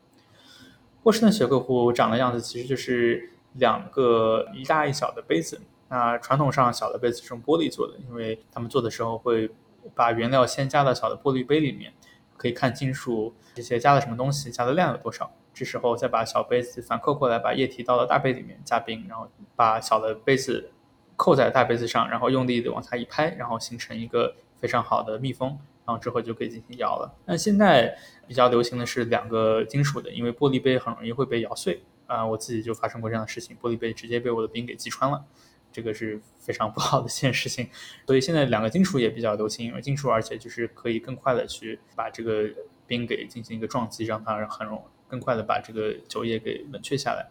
[1.02, 5.62] 波士顿雪克壶长的样子其实就是两个一大一小的杯子。
[5.88, 9.50] 那传统上小的杯子是用玻璃做的，因为他们做的时候会
[9.96, 11.94] 把原料先加到小的玻璃杯里面，
[12.36, 15.32] 可以看清楚这些加了什么东西，加的量有多少。
[15.54, 20.72] 这时候再把小杯子反扣过来，把液体倒到大杯里面加冰，然后把小的杯子。
[21.16, 25.50] 扣在大杯子上，然后用力的往下一拍，然后形成一个非常好的密封，
[25.86, 27.12] 然后之后就可以进行摇了。
[27.26, 35.24] 那现在比较流行的是两个金属的，因为玻璃杯很容易会被摇碎啊，我自己就发生过这样的事情，玻璃杯直接被我的冰给击穿了，
[35.72, 37.70] 这个是非常不好的一件事情。
[38.06, 42.50] 所以现在两个金属也比较流行，因为金属而且就是可以更快的去把这个
[42.86, 47.30] 冰给进行一个撞击，让它很容更快的把这个酒液给冷却下来。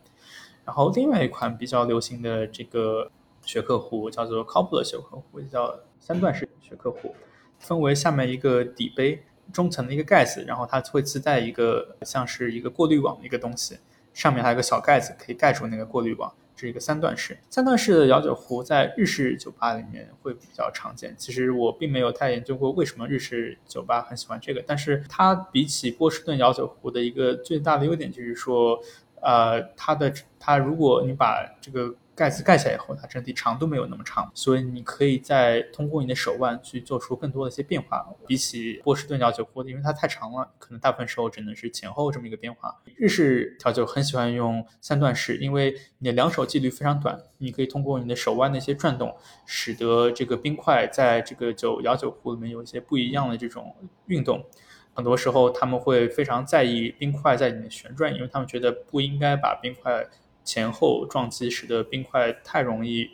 [0.64, 3.10] 然后另外一款比较流行的这个。
[3.48, 7.14] 雪克壶叫做 coupler 雪克壶，也叫三段式雪克壶，
[7.58, 13.78] 分为下面一个底杯，中层的一个盖子，然后它会自带一个像是一个过滤网的一个东西，
[14.12, 17.38] 上面还有个小盖子可以盖住那个过滤网，这是一个三段式。
[17.48, 21.14] 三段式的摇酒壶在日式酒吧里面会比较常见。
[21.16, 28.78] 其实我并没有太研究过为什么日式酒吧很喜欢这个，但是它比起波士顿摇酒壶的一个最大的优点就是说，
[29.22, 38.04] 呃，它的它如果你把这个盖子盖起来以后，它整体长度没有那么长，所以你可以再通过你的手腕去做出更多的一些变化。
[38.26, 42.76] 比起波士顿调酒壶，因为它太长了，可能大部分时候只能是前后这么一个变化。
[42.96, 53.76] 日式调酒很喜欢用三段式，因为你的两手距离非常短，你可以通过你的手腕的一些转动，使得这个冰块在这个酒摇酒壶里面有一些不一样的这种
[54.06, 54.44] 运动。
[54.92, 60.04] 很多时候他们会非常在意冰块在里面旋转，因为他们觉得不应该把冰块。
[60.48, 63.10] 前后撞击使得冰块太容易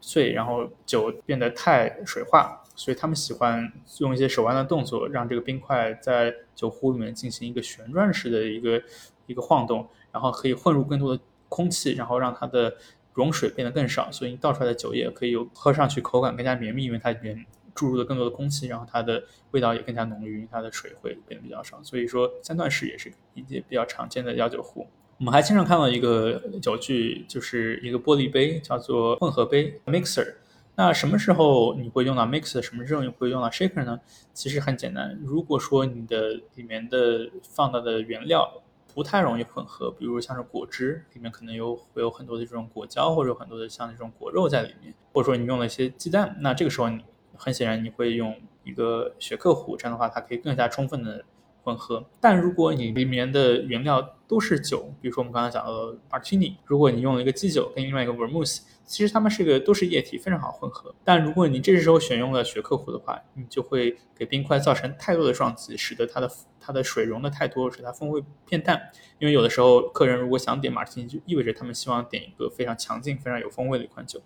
[0.00, 8.80] 碎，然后酒变得太水化，所以他们喜欢用一些手腕的动作，让这个冰块在酒壶里面进行一个旋转式的一个
[9.26, 12.76] 一个晃动，然后可以混入更多的空气，然后让它的
[13.14, 17.44] 溶水变得更少，所以你倒出来的酒液可以有喝上去口感更加绵密，因为它里面
[17.74, 21.82] 注入了更多的空气，然后它的味道也更加浓郁，因为它的水会变得比较少。
[21.82, 24.86] 所以说三段式也是一些比较常见的摇酒壶。
[25.18, 30.34] 我们还经常看到一个酒具，就是一个玻璃杯，叫做混合杯 （mixer）。
[30.74, 32.60] 那什么时候你会用到 mixer？
[32.60, 33.98] 什么时候你会用到 shaker 呢？
[34.34, 47.02] 其实很简单，如果说你的里面的放到的原料不太容易混合，比如像是果汁，里面可能有会有很多的这种果胶，或者很多的像这种果肉在里面，或者说你用了一些鸡蛋，那这个时候你
[47.34, 51.24] 很显然你会用一个雪克壶，这样的话它可以更加充分的。
[51.66, 60.94] 混合，但如果你里面的原料都是酒，比如说我们刚才讲到的 Martini，如果你用了一个基酒跟另外一个 Vermouth，其实它们是个都是液体，非常好混合。
[61.02, 68.80] 但如果你这时候选用了雪克壶的话，你就会给冰块造成太多的撞击，使得它的它的水溶的太多，使它风味变淡。
[69.18, 74.22] 因为有的时候客人如果想点 Martini，就意味着他们希望点一个非常强劲、非常有风味的一款酒。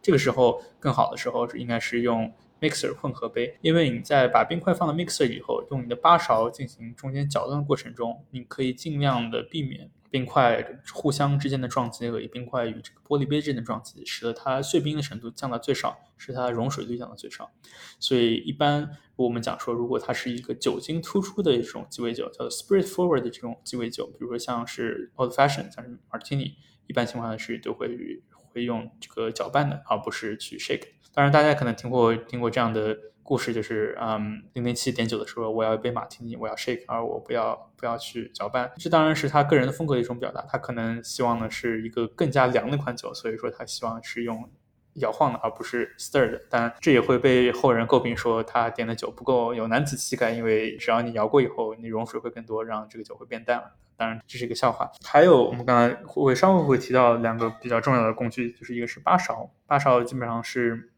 [0.00, 2.32] 这个时候更好的时候是应该是用。
[2.64, 17.50] Mixer 混合杯，因为你在把冰块放到 mixer 以后，用你的八勺进行中间搅动的过程中，你可以尽量的避免冰块互相之间的撞击和冰块与这个玻璃杯之间的撞击，使得它碎冰的程度降到最少，使它溶水率降到最少。
[18.00, 26.54] 所以一般我们讲说，如果它是一个酒精突出的一种鸡尾酒，叫做 spirit forward 的这种鸡尾酒，比如说像是 old fashion，像是 martini，
[26.86, 27.88] 一般情况下是都会
[28.52, 30.93] 会用这个搅拌的，而不是去 shake。
[31.14, 32.98] 当然，大家可能听过听过这样的。
[33.26, 38.70] 故事就是，嗯，零零七点酒的时候，我要一杯马提尼，我要 shake，而我不要不要去搅拌。
[38.76, 40.42] 这当然是他个人的风格的一种表达。
[40.42, 44.46] 他可能希望的是一个更加凉的款酒，所以说他希望是用
[44.96, 46.42] 摇晃的，而不是 stir 的。
[46.50, 53.64] 但这也会被后人诟病说他点的酒不够有男子气概，因为只要你摇过以后，你溶水会更多，让这个酒会变淡。
[53.96, 54.92] 当然这是一个笑话。
[55.02, 60.90] 还有我们刚才会稍微会提到两个比较重要的工具，就是一个是八勺，八勺基本上是。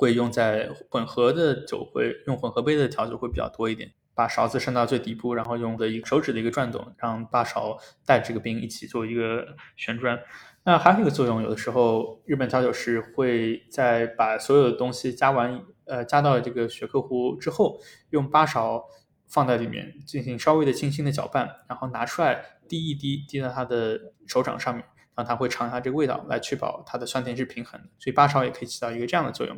[0.00, 3.92] 会用在混合的酒，会用混合杯的调酒会比较多一点。
[4.14, 10.18] 把勺子伸到最底部，然后用的一个手指的一个转动，让把勺带这个冰一起做一个旋转。
[10.64, 17.78] 那还有一个作用，有的时候日本调酒师会在把所有的东西加完，呃，加到这个雪克壶之后，
[18.10, 18.84] 用把勺
[19.28, 24.84] 放在里面进行稍微的轻轻的搅拌，然后拿出来滴一滴，滴到他的手掌上面。
[25.16, 27.88] 让它会尝一下这个味道，来确保它的酸甜是平衡的。
[27.98, 29.56] 所以八勺也可以起到一个这样的作用。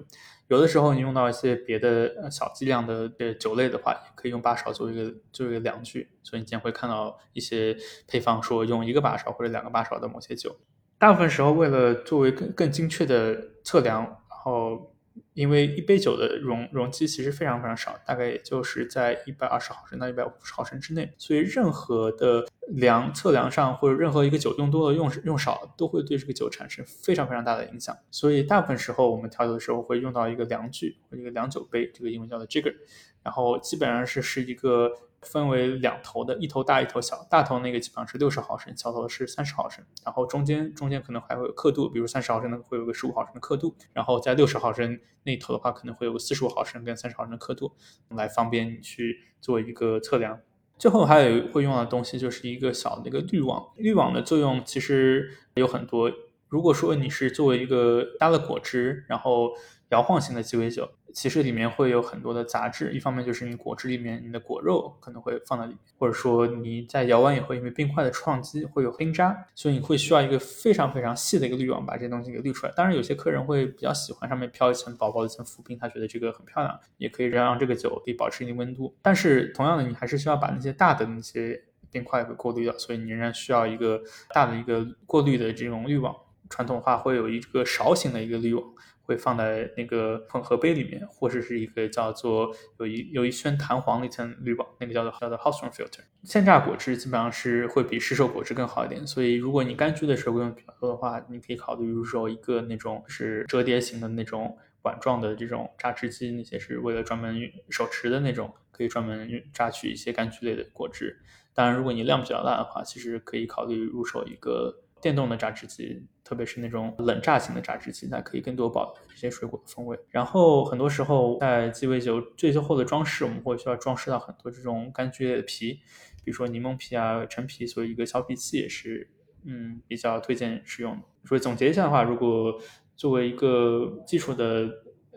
[0.48, 6.10] 有的时候你用到一些别的小剂量的酒类的话，也可以用八勺作为一个作为一个量具。
[6.22, 10.54] 所以你经常会看到一些配方说用一个八勺或者两个八勺的某些酒。
[10.98, 14.91] 大部分时候为了作为更更精确的测量，然后。
[15.34, 27.96] 因为一杯酒的容容积其实非常非常少，大概也就是在一百二十毫升到一百五十毫升之内，所以任何的量测量上或者任何一个酒用多了用用少，都会对这个酒产生非常非常大的影响。
[28.10, 32.74] 所以大部分时候我们调酒的时候会用到一个量具或一个量酒杯，这个英文叫做 jigger，
[33.22, 34.92] 然后基本上是是一个。
[35.22, 37.26] 分为两头的，一头大，一头小。
[37.30, 39.84] 大头那个基本上是六十毫升，小头是三十毫升。
[40.04, 43.74] 然后中间中间可能还会有刻度，比如三十毫升的会有个十五毫升的刻度。
[43.92, 47.72] 然后在六十毫升那头的话，可能会有个四十五毫升跟三十毫升的刻度，
[48.10, 50.40] 来方便你去做一个测量。
[50.78, 53.68] 最后还有会用到的东西就是一个小的一个滤网。
[53.76, 56.10] 滤网的作用其实有很多。
[56.48, 59.52] 如果说你是作为一个加了果汁，然后
[59.92, 60.90] 摇晃型的鸡尾酒。
[61.14, 72.72] 其实里面会有很多的杂质，一方面就是你果汁里面你的果肉可能会放在里面，或者说你在摇完以后，因为冰块的撞击会有冰渣，所以你会需要一个非常非常细的一个滤网把这些东西给滤出来。
[72.74, 78.96] 当然，有些客人会比较喜欢上面飘一层薄薄的一层浮冰，他觉得这个很漂亮，也可以让这个酒可以保持一定温度。
[79.02, 84.00] 但是同样的，你还是需要把那些大的那些冰块给过滤掉，所以你仍然需要一个
[84.32, 86.16] 大的一个过滤的这种滤网。
[86.52, 88.64] 传统话会有一个勺形的一个滤网。
[89.04, 96.04] 会放在那个混合杯里面，或者是一个叫做有一有一圈弹簧的一层滤网，那个叫做叫做 h o u s e r o m filter。
[96.22, 107.36] 现榨果汁基本上是会比市售果汁更好一点，所以如果你柑橘的水果用比较多的话，你可以考虑入手一个那种是折叠型的那种碗状的这种榨汁机，那些是为了专门
[107.70, 111.18] 手持的那种，可以专门榨取一些柑橘类的果汁。
[111.52, 114.78] 当然，如果你量比较大的话，其实可以考虑入手一个。
[115.02, 119.98] 电动的榨汁机，特别是那种冷榨型的榨汁机，它可以更多保留一些水果的风味。
[120.10, 125.80] 然后很多时候在鸡尾酒最后的装饰，我们会需要装饰到很多这种柑橘类的皮，
[126.24, 129.10] 比如说柠檬皮啊、陈皮，所以一个削皮器也是
[129.44, 130.96] 嗯比较推荐使用。
[131.24, 132.56] 所以总结一下的话，如果
[132.94, 134.70] 作为一个基础的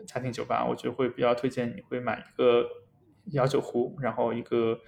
[0.04, 2.66] 家庭酒吧，我觉得会比较推荐你会买一个
[3.26, 4.80] 摇酒壶，然后一个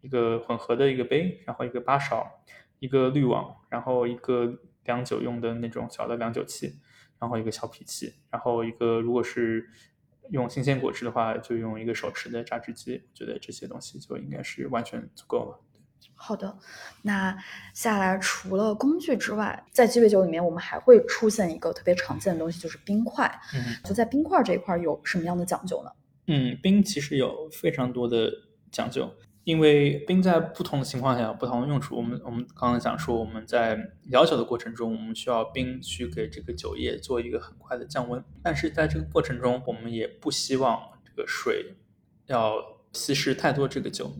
[0.00, 2.26] 一个混合的一个杯，然后一个八勺。
[2.80, 6.80] 一个滤网，然后一个量酒用的那种小的量酒器，
[7.20, 9.70] 然后一个小脾器，然后一个如果是
[10.30, 12.94] 用新鲜果汁的话，就用一个手持的榨汁机。
[12.94, 15.60] 我觉得这些东西就应该是完全足够了。
[16.14, 16.58] 好的，
[17.02, 17.36] 那
[17.74, 23.30] 下来除了工具之外，在鸡尾酒里面，我们还会出现一个特别常见的东西，就是冰块。
[23.54, 25.90] 嗯，就在冰块这一块有什么样的讲究呢？
[26.26, 28.30] 嗯，冰其实有非常多的
[28.70, 29.10] 讲究。
[29.44, 31.96] 因为冰在不同的情况下有不同的用处。
[31.96, 33.78] 我们我们刚刚讲说，我们在
[34.10, 38.22] 摇酒的过程中，我们需要冰去给这个酒液做一个很快的降温。
[38.42, 41.74] 但是在这个过程中，我们也不希望这个水
[42.26, 42.54] 要
[42.92, 44.14] 稀释太多这个酒，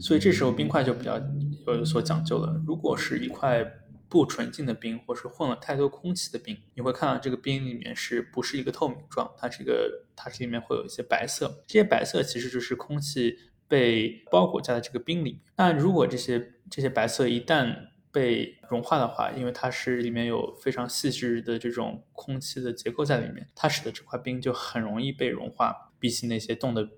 [0.00, 1.20] 所以这时候冰块就比较
[1.66, 2.62] 有所讲究了。
[2.64, 3.66] 如果是一块
[4.08, 9.30] 不纯净的冰，或是混了太多空气的冰，你会看到这个冰里面是不是一个透明状？
[9.36, 13.36] 它这个它这里面会有一些白色，这些白色其实就是空气。
[13.70, 15.40] 被包裹在了这个冰里。
[15.56, 17.74] 那如果这些这些白色一旦
[18.10, 25.92] 被融化的话，因为它是里面有非常细致的这种空气的结构在里面，它使得这块冰就很容易被融化。
[26.00, 26.88] 比起那些冻的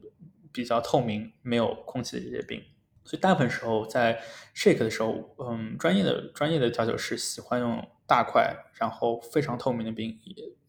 [0.50, 2.62] 比较透明、没有空气的这些冰，
[3.04, 4.22] 所以大部分时候在
[4.54, 10.16] shake 的时候，嗯，专业的专业的调酒师喜欢用大块，然后非常透明的冰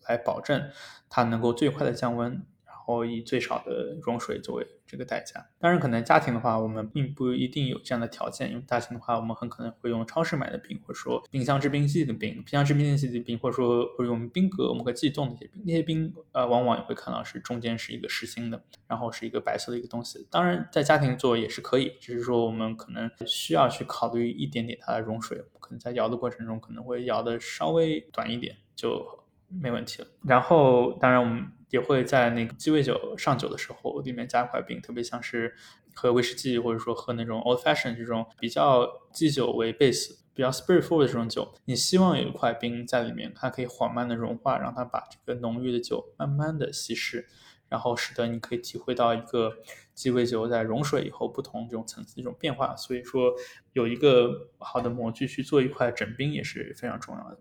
[0.09, 0.69] 来保证
[1.09, 2.45] 它能够最快的降温。
[2.65, 5.43] 然后以最少的融水作为这个代价。
[5.57, 8.51] 当然，可能家庭的话，我们并不一定有这样的条件。
[8.51, 15.63] 因为家庭的话，我们很可能会用超市买的冰，或者说冰箱制冰机的冰，冰箱制冰机的冰，或者说或者用冰格，我们会自己冻一些冰。
[15.65, 20.27] 那些冰，呃，往往也会看到是中间是一个实心的，然后是一个白色的一个东西。
[20.29, 29.22] 当然，在家庭做也是可以，只是说我们可能需要去考虑一点点它的融水，可能在摇的过程中可能会摇的稍微短一点就。
[29.61, 30.07] 没问题了。
[30.23, 35.53] 然后，当然我们也会在那个鸡尾酒上酒的时候，里面加一块冰，特别像是
[35.93, 47.27] 喝威士忌或者说喝那种 old fashion 这种比较基酒为 base、比较 spirit forward 的这种酒，你希望有一块冰在里面，它可以缓慢的融化，让它把这个浓郁的酒慢慢的稀释，
[47.69, 49.57] 然后使得你可以体会到一个
[49.93, 52.75] 鸡尾酒在融水以后不同这种层次的一种变化。
[52.75, 53.31] 所以说，
[53.73, 57.39] 有一个好的模具去做一块整冰也是非常重要的。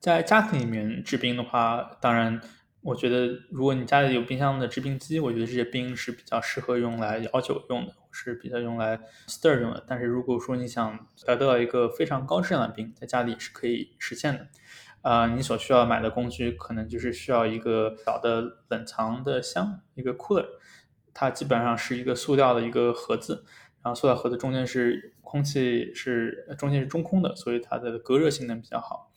[0.00, 2.40] 在家庭里面制冰的话，当然，
[2.82, 9.84] 我觉得如果你家里有冰箱的制冰机，我觉得这些冰是比较适合用来摇酒用的，是比较用来 stir 用的。
[9.86, 14.46] 但是如果说你想得到一个非常高质量的冰，在家里是可以实现的。
[15.02, 20.46] 啊，你所需要买的工具可能就是需要一个小的冷藏的箱，一个 cooler，
[21.12, 23.44] 它基本上是一个塑料的一个盒子，
[23.82, 29.12] 然后塑料盒子中间是空气是中间是中空的，所以它的隔热性能比较好。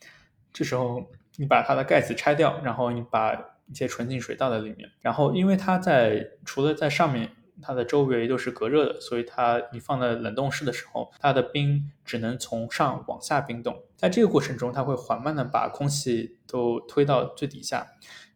[0.53, 1.05] 这时候
[1.37, 3.33] 你把它的盖子拆掉，然后你把
[3.67, 7.31] 一些纯净水倒在里面，然后因为它在除了在上面，
[7.61, 13.81] 它的周围都是隔热的，所以它你放在冷冻室的时候，它的冰只能从上往下冰冻。
[13.95, 17.87] 在这个过程中，它会缓慢的把空气都推到最底下，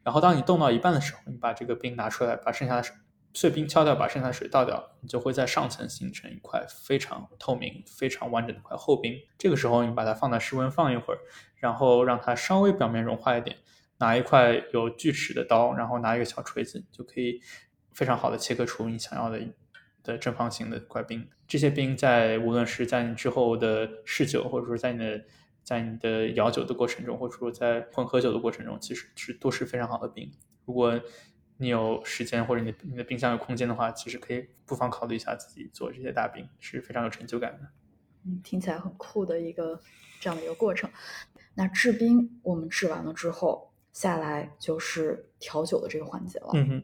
[0.04, 2.88] 然后当你冻到一半的时候，你把这个冰拿出来，把剩下的
[3.34, 9.14] 碎冰敲掉，把剩下的水倒掉，你就会在上层形成一块非常透明、非常完整的块厚冰。
[9.38, 11.20] 这个时候，你把它放在室温放一会儿，
[11.66, 13.58] 然后让它稍微表面融化一点，
[13.98, 17.42] 拿一块有锯齿的刀，然后拿一个小锤子，就可以
[17.92, 19.42] 非常好的切割出你想要的
[20.04, 21.28] 的正方形的块冰。
[21.48, 25.26] 这些冰在无论是在你之后的试酒，或者说在你的
[25.64, 30.32] 在你的摇酒的过程中，或者说在混合酒的过程中，其实是都是非常好的冰。
[30.66, 31.02] 如果
[31.58, 37.68] 你有时间或者你你的冰箱有空间的话，其实可以不妨考虑一下自己做这些大冰，是非常有成就感的。
[38.28, 39.80] 嗯，听起来很酷的一个
[40.20, 40.90] 这样的一个过程。
[41.56, 46.50] 那制冰我们制完了之后，下来就是调酒的这个环节了。
[46.54, 46.84] 嗯哼，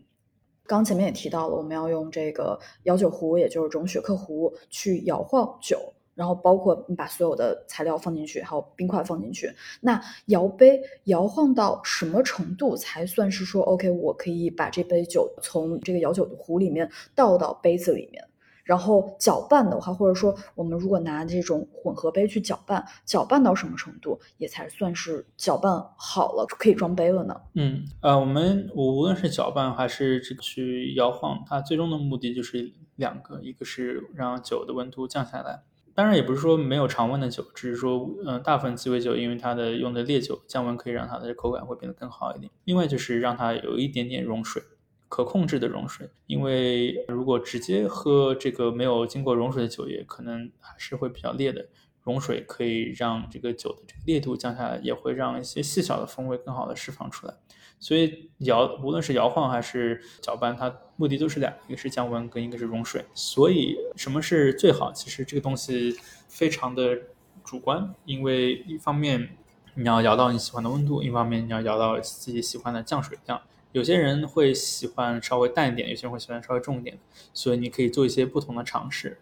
[0.66, 5.94] 刚前面也提到了，我们要用这个摇酒壶，也就是这种雪克壶去摇晃酒。
[6.14, 9.50] 然后包括你把所有的材料放进去，还有冰块放进去。
[9.80, 13.90] 那摇杯摇晃到什么程度才算是说 OK？
[13.90, 18.24] 我可以把这杯酒从这个摇酒的壶里面倒到杯子里面。
[18.64, 27.36] 然后搅拌的话，或者说我们如果拿这种混合杯去搅拌，搅拌到什么程度也才算是搅拌好了，可以装杯了呢？
[27.56, 35.64] 嗯，呃，我们我无论是搅拌还是这个去摇晃，它最终的目的就是两个，一个是让酒的温度降下来。
[35.94, 42.50] 当然也不是说没有常温的酒，只是说，嗯，大部分鸡尾酒因为它的用的烈酒降温可以让它的口感会变得更好一点。
[42.64, 44.64] 另外就是让它有一点点融水，
[45.12, 46.10] 可控制的融水。
[46.26, 51.68] 因为如果直接喝这个没有经过融水的酒液，可能还是会比较烈的。
[52.04, 57.34] 融水可以让这个酒的这个烈度降下来，也会让一些细小的风味更好的释放出来。
[57.80, 63.06] 所以摇，无论是摇晃还是搅拌，它目的都是两，一个是降温，跟一个是融水。
[63.14, 64.92] 所以什么是最好？
[64.94, 65.96] 其实这个东西
[66.28, 66.98] 非常的
[67.44, 69.36] 主观，因为一方面
[69.76, 73.42] 你要摇到你喜欢的温度，一方面你要摇到自己喜欢的降水量。
[73.72, 76.98] 有些人会喜欢稍微淡一点，有些人会喜欢稍微重一点，
[77.34, 79.18] 所以你可以做一些不同的尝试。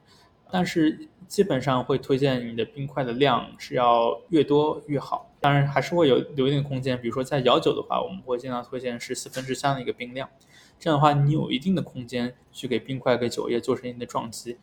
[0.52, 7.00] 但是基本上会推荐你的冰块的量是要越多越好，当然还是会有留一定空间。
[7.00, 10.28] 比如说在摇酒的话，我们会尽量推荐是四分之三的一个冰量，
[10.80, 14.58] 这样的话你有一定的空间去给冰块给酒液做成一定的撞击，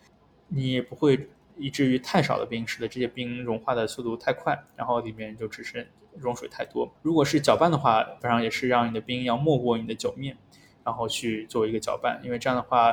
[0.49, 5.87] 你也不会以至于太少的冰使得这些冰融化的速度太快，然后里面就只剩
[6.19, 6.93] 融水太多。
[7.03, 10.37] 如果是搅拌的话，本上也是让你的冰要没过你的酒面，
[10.85, 12.93] 然后去做一个搅拌，因为这样的话。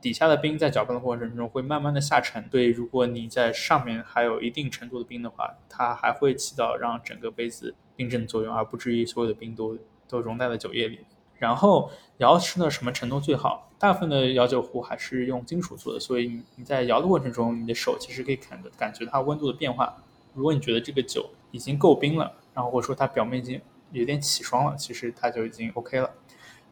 [0.00, 10.98] 底下的冰在搅拌的过程中会慢慢的下沉，所以如果你在上面还有一定程度的冰的话，它还会起到让整个杯子冰镇的作用，而不至于所有的冰都都融在了酒液里。
[11.38, 13.70] 然后摇是到什么程度最好？
[13.78, 19.96] 大部分的摇酒壶还是用金属做的，所以你在摇的过程中，你的手其实可以感感觉它温度的变化。
[20.34, 26.10] 如果你觉得这个酒已经够冰了，然后或者说它表面已经有点起霜了，其实它就已经 OK 了。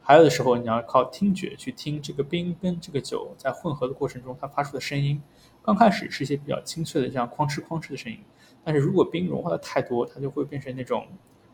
[0.00, 5.22] 还有的时候，你要靠听觉去听这个冰跟这个酒在混合的过程中它发出的声音，
[5.62, 8.18] 刚开始是一些比较清脆的，像哐哧哐哧的声音。
[8.64, 11.06] 但是如果冰融化的太多，它就会变成那种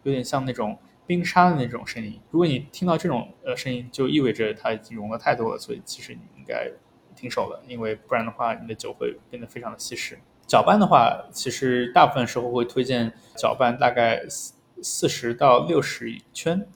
[0.02, 2.18] 有点像那种冰沙的那种声音。
[2.30, 6.70] 如果你听到这种呃声音，就意味着它已经融了太多了，所以其实你应该
[7.14, 10.18] 停手了，因为不然的话，你的酒会变得非常的稀释。
[10.48, 16.66] 搅拌的话，其实大部分时候会推荐搅拌大概四四十到六十圈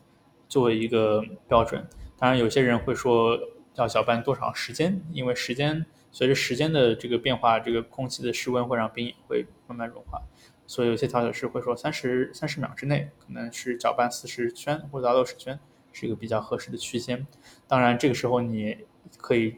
[0.48, 1.84] 作为一个标准。
[2.16, 3.36] 当然，有些人会说
[3.74, 5.84] 要搅拌多少时间，因为时间。
[6.14, 10.20] 随着时间的这个变化，这个空气的室温会让冰也会慢慢融化，
[10.66, 15.58] 所以有些调酒师会说三十三十秒之内可能是搅拌四十圈或者到六十圈
[15.90, 17.26] 是一个比较合适的区间。
[17.66, 18.76] 当然，这个时候你
[19.16, 19.56] 可以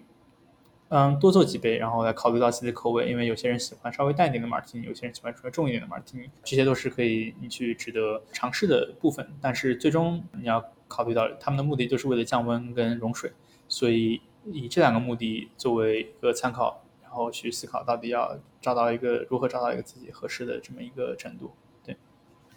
[0.89, 9.27] 嗯多做几杯，然后来考虑到自己的口味，因为有些人喜欢稍微淡一点的马提尼，有些人喜欢稍微重一点的马提尼，这些都是可以你去值得尝试的部分。
[9.41, 13.33] 但是最终你要考虑到他们的目的就是为了降温跟融水，
[13.69, 14.21] 所以。
[14.53, 21.51] 以这两个目的作为一个参考，然后去思考到底要找到一个如何找到一个自己合适的这么一个程度。
[21.83, 21.97] 对，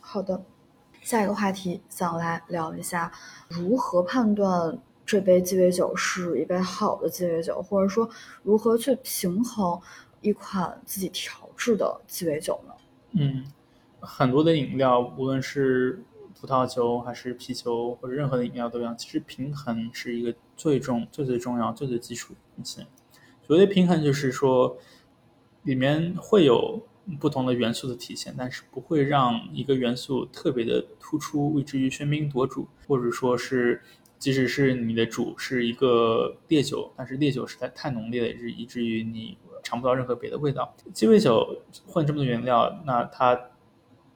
[0.01, 0.43] 好的，
[1.01, 3.09] 下一个话题想来聊一下
[3.47, 8.07] 如何判断这杯鸡尾酒是一杯好的鸡尾酒，或者说
[8.43, 9.81] 如何去平衡
[10.21, 12.73] 一款自己调制的鸡尾酒呢？
[13.13, 13.43] 嗯，
[13.99, 16.03] 很多的饮料，无论是
[16.39, 20.35] 葡萄酒还是啤酒或者任何的饮料都一样，其实平衡是一个。
[20.57, 22.83] 最重、最最重要、最最基础的东西。
[23.45, 24.75] 所谓的平衡，就是说
[25.61, 26.81] 里面会有
[27.19, 33.83] 不同的元素的体现，但是不会让一个元素特别的突出，以至于喧宾夺主，或者说是
[34.19, 40.75] 即使是你的主是一个烈酒，但是烈酒实在太浓烈了，以至于你尝不到任何别的味道。
[40.93, 43.35] 鸡尾酒混这么多原料，那它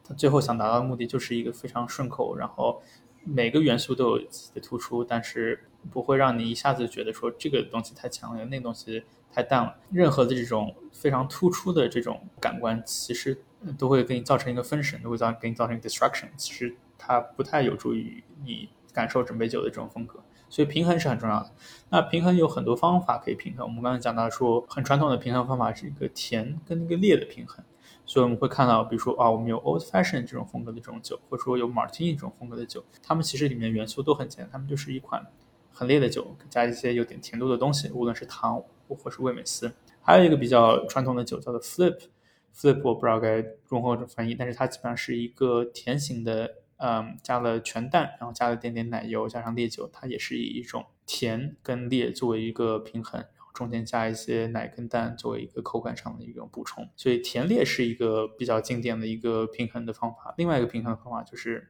[0.04, 2.82] 它最后想达到的目的就是一个非常顺口，然后。
[3.24, 9.76] 每个元素都有自己的突出，但是不会让你一下子觉得说这个东西太强烈，那个东西太淡了。
[9.92, 13.40] 任何的这种非常突出的这种感官，其实
[13.78, 16.30] 都会给你造成一个分神，都会造给你造成一个 distraction。
[16.36, 20.20] 其实它不太有助于你感受整杯酒的这种风格，
[20.50, 21.52] 所以平衡是很重要的。
[21.90, 27.64] 那平衡有很多方法可以平衡，我们刚才讲到说，很传统的平衡方法是一个甜跟一个烈的平衡。
[28.04, 35.26] 所以我们会看到，比如说啊，我们有 old fashion 这种风格的这种酒，或者说有 martini 这种风格的酒，它们其实里面元素都很简单，它们就是一款
[35.72, 39.72] 很烈的酒，加一些有点甜度的东西，无论是糖或是味美思。
[40.02, 53.22] 还有一个比较传统的酒叫做 flip，flip 我不知道该如何翻译，但是它基本上是一个甜型的，嗯，加了全蛋，然后加了点点奶油，加上烈酒，它也是以一种甜跟烈作为一个平衡。
[53.22, 60.34] 然后中间加一些奶跟蛋作为一个口感上的一种补充，所以甜烈是一个比较经典的一个平衡的方法。
[60.38, 61.70] 另外一个平衡方法就是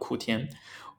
[0.00, 0.48] 苦甜。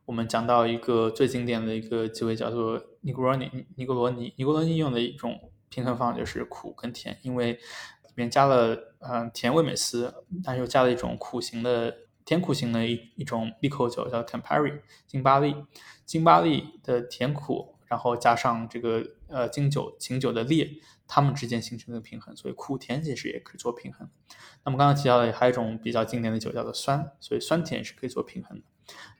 [0.06, 11.94] 我们讲到一个最经典的一个鸡尾叫做尼古罗尼，尼古罗尼，尼古罗尼用的一种平衡方法就是苦跟甜，因为里面加了嗯甜味美思，但又加了一种苦型的
[12.28, 15.56] 甜苦型的一一种利口酒叫 Campari 金巴利，
[16.06, 17.74] 金巴利的甜苦。
[17.90, 20.70] 然后加上这个呃金酒、琴酒的烈，
[21.08, 24.10] 它们之间形成的平衡，所以苦甜其实也可以做平衡。
[24.66, 28.66] 那么刚刚提到的还有一种比较经典的酒叫做酸，所以酸甜是可以做平衡的。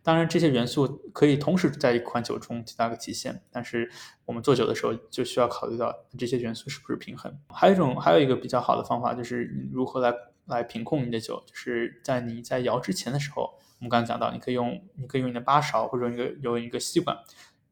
[0.04, 3.90] 当然这些元素可以同时在一款酒中起到个体现，但是
[4.26, 7.40] 我们做酒的时候就需要考虑到这些元素是不是平衡。
[7.48, 10.14] 还有一种还有一个比较好的方法就是如何来
[10.48, 17.18] 来品控你的酒，就是在你在摇之前的时候，我们刚刚讲到你可以用你可以用你的八勺或者一个用一个吸管。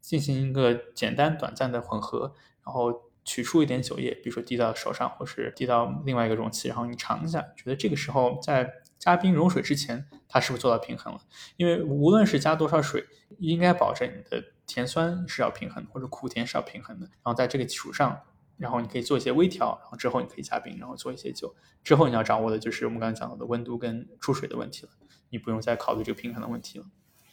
[0.01, 2.31] 进行一个简单短暂的混合，
[2.63, 11.21] 然后取出一点酒液，比如说滴到手上，或是滴到另外一个容器，然后你尝一下，觉得这个时候在加冰融水之前，它是不是做到平衡了？
[11.57, 13.03] 因为无论是加多少水，
[13.39, 17.07] 应该保证你的甜酸是要平衡，或者苦甜是要平衡的。
[17.07, 18.21] 然后在这个基础上，
[18.57, 21.55] 然后你可以做一些微调，然后之后你可以加冰，然后做一些酒。
[21.83, 24.91] 之后你要掌握的就是我们刚才讲到的温度跟出水的问题了，
[25.29, 26.85] 你不用再考虑这个平衡的问题了。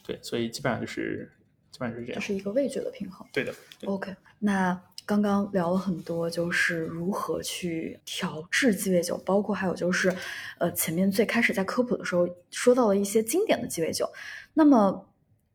[0.03, 1.31] 对，所以基本上就是。
[1.71, 3.25] 基本上是这样，是一个味觉的平衡。
[3.33, 3.51] 对的。
[3.85, 10.15] OK，那刚刚聊了很多，就是如何去调制鸡尾酒，包括还有就是，
[10.59, 14.07] 呃，前面最开始在科普的时候说到了一些经典的鸡尾酒。
[14.53, 15.09] 那么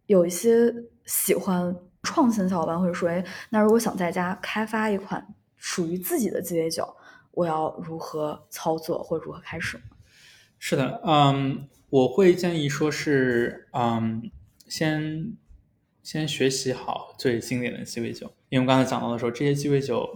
[0.06, 0.74] 有一些
[1.06, 5.24] 喜欢创新的小伙伴会说：“哎，那如果想在家开发一款
[5.58, 6.96] 属于自己的鸡尾酒，
[7.32, 9.78] 我要如何操作或如何开始？”
[10.58, 14.30] 是的，嗯，我会建议说是，嗯，
[14.66, 15.36] 先。
[16.00, 20.08] 先学习好最经典的鸡尾酒，因为我刚才讲到的时候，这些鸡尾酒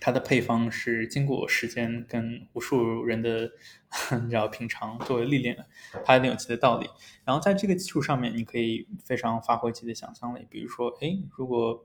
[0.00, 3.50] 它的配方是经过时间跟无数人的
[4.22, 5.66] 你知道品尝作为历练的，
[6.04, 6.88] 它一定有其的道理。
[7.24, 10.46] 然后在这个基础上面，你可以非常发挥自己的想象力。
[10.48, 11.84] 比如说，哎，如果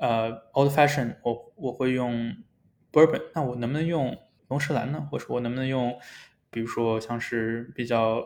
[0.00, 2.34] 呃 old fashion，我我会用
[2.90, 4.16] bourbon，那我能不能用
[4.48, 5.06] 龙舌兰呢？
[5.10, 5.96] 或者我能不能用，
[6.50, 8.24] 比如说像是比较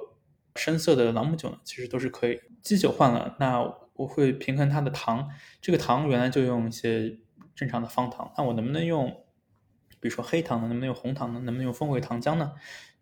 [0.56, 1.58] 深色的朗姆酒呢？
[1.64, 2.40] 其实都是可以。
[2.62, 3.60] 基酒换了，那
[3.94, 5.28] 我会平衡它的糖。
[5.60, 7.18] 这个糖原来就用一些
[7.54, 9.08] 正常的方糖，那我能不能用，
[10.00, 10.68] 比如说黑糖呢？
[10.68, 11.40] 能不能用红糖呢？
[11.40, 12.52] 能不能用风味糖浆呢？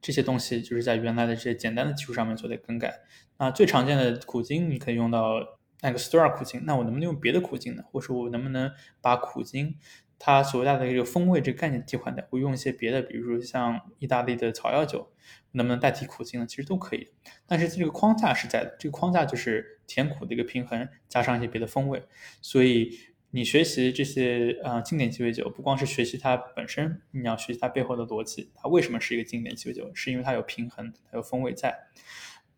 [0.01, 2.93] 这些东西就是在原来的这些简单的基础上面做的更改。
[3.39, 5.37] 那最常见的苦精你可以用到
[5.83, 7.83] 那个 store 苦精，那我能不能用别的苦精呢？
[7.91, 8.73] 或者说我能不能
[9.03, 9.77] 把苦精
[10.19, 12.25] 它所带的一个风味这个概念替换掉？
[12.31, 15.13] 我用一些别的，比如说像意大利的草药酒，
[15.51, 16.47] 能不能代替苦精呢？
[16.47, 17.09] 其实都可以。
[17.47, 22.03] 但是这个框架是在的，这个框架就是甜苦的一个平衡，加上一些别的风味，
[22.41, 22.99] 所以。
[23.35, 29.91] 你学习这些呃经典鸡尾酒，不光是学习它本身，你要学习它背后的逻辑，它为什么是一个经典鸡尾酒？
[29.95, 31.87] 是因为它有平衡，它有风味在。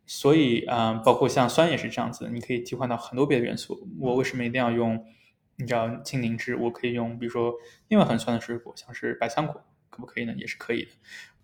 [0.06, 3.88] 所以啊，包括像酸也是这样子，你可以替换到很多别的元素。
[4.00, 5.04] 我为什么一定要用？
[5.56, 7.54] 你知道青柠汁，我可以用，比如说
[7.86, 10.34] 另外很酸的水果，像是百香果，可不可以呢？
[10.36, 10.90] 也是可以的。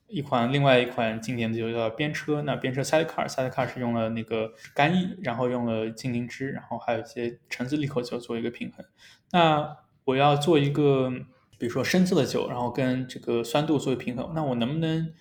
[0.09, 8.85] 一款另外一款经典的酒叫边车，那边车 Sidecar，Sidecar 是用了那个干邑，然后用了青柠汁，然后还有一些橙子利口酒做一个平衡。
[9.31, 11.09] 那我要做一个，
[11.57, 15.15] 比如说深色的酒，然后跟这个酸度做一个平衡，那我能不能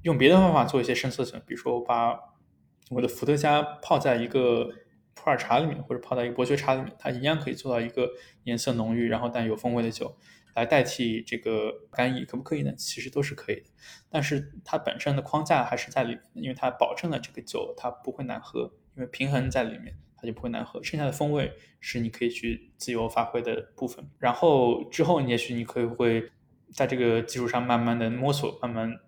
[0.00, 1.38] 用别的方法做一些深色酒？
[1.46, 2.18] 比如说我把
[2.90, 4.68] 我的伏特加泡在一个
[5.14, 8.10] 普洱茶里面，或者泡在一个伯爵茶里面，它一样可以做到一个
[8.44, 10.16] 颜色浓郁，然后带有风味的酒。
[10.54, 12.72] 来代替这个干邑可不可以呢？
[12.76, 13.64] 其实都是可以的，
[14.08, 20.80] 但是它本身的框架还是在里面，因为它保证了这个酒它不会难喝，因为平衡在里面，它就不会难喝。
[20.80, 24.08] 剩下的风味是你可以去自由发挥的部分。
[24.20, 26.30] 然后之后你，也许你可以会
[26.72, 29.00] 在这个基础上慢慢的摸索，慢慢。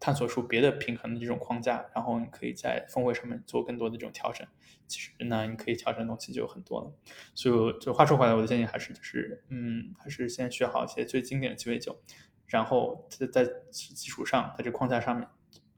[0.00, 4.44] 探索出别的平衡的这种框架，然后你可以在峰会上面做更多的这种调整。
[4.88, 6.92] 其实呢，你可以调整的东西就很多了。
[7.34, 12.00] 所以，就话说回来，我的建议还是就是，嗯，还是先学好一些最经典的鸡尾酒，
[12.46, 15.28] 然后在在基础上，在这框架上面。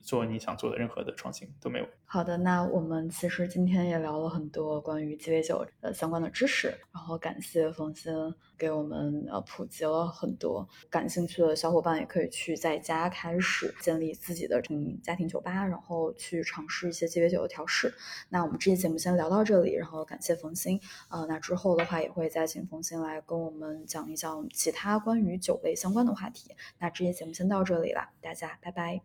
[0.02, 1.86] 做你想做的任何的创新都没有。
[2.04, 10.68] 好的，那我们其实今天也聊了很多关于鸡尾酒呃相关的知识，然后感谢冯鑫给我们呃普及了很多。
[10.90, 17.94] 感兴趣的小伙伴也可以去在家开始建立自己的嗯家庭酒吧，然后去尝试一些鸡尾酒的调试。
[18.28, 20.78] 那我们这期节目先聊到这里，然后感谢冯鑫
[21.08, 26.50] 呃，那之后的话也会再请冯鑫来跟我们讲一讲其他关于酒类相关的话题。
[26.78, 29.00] 那这期节目先到这里了，大家拜拜。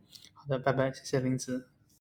[0.48, 1.68] 那拜拜，谢谢林子。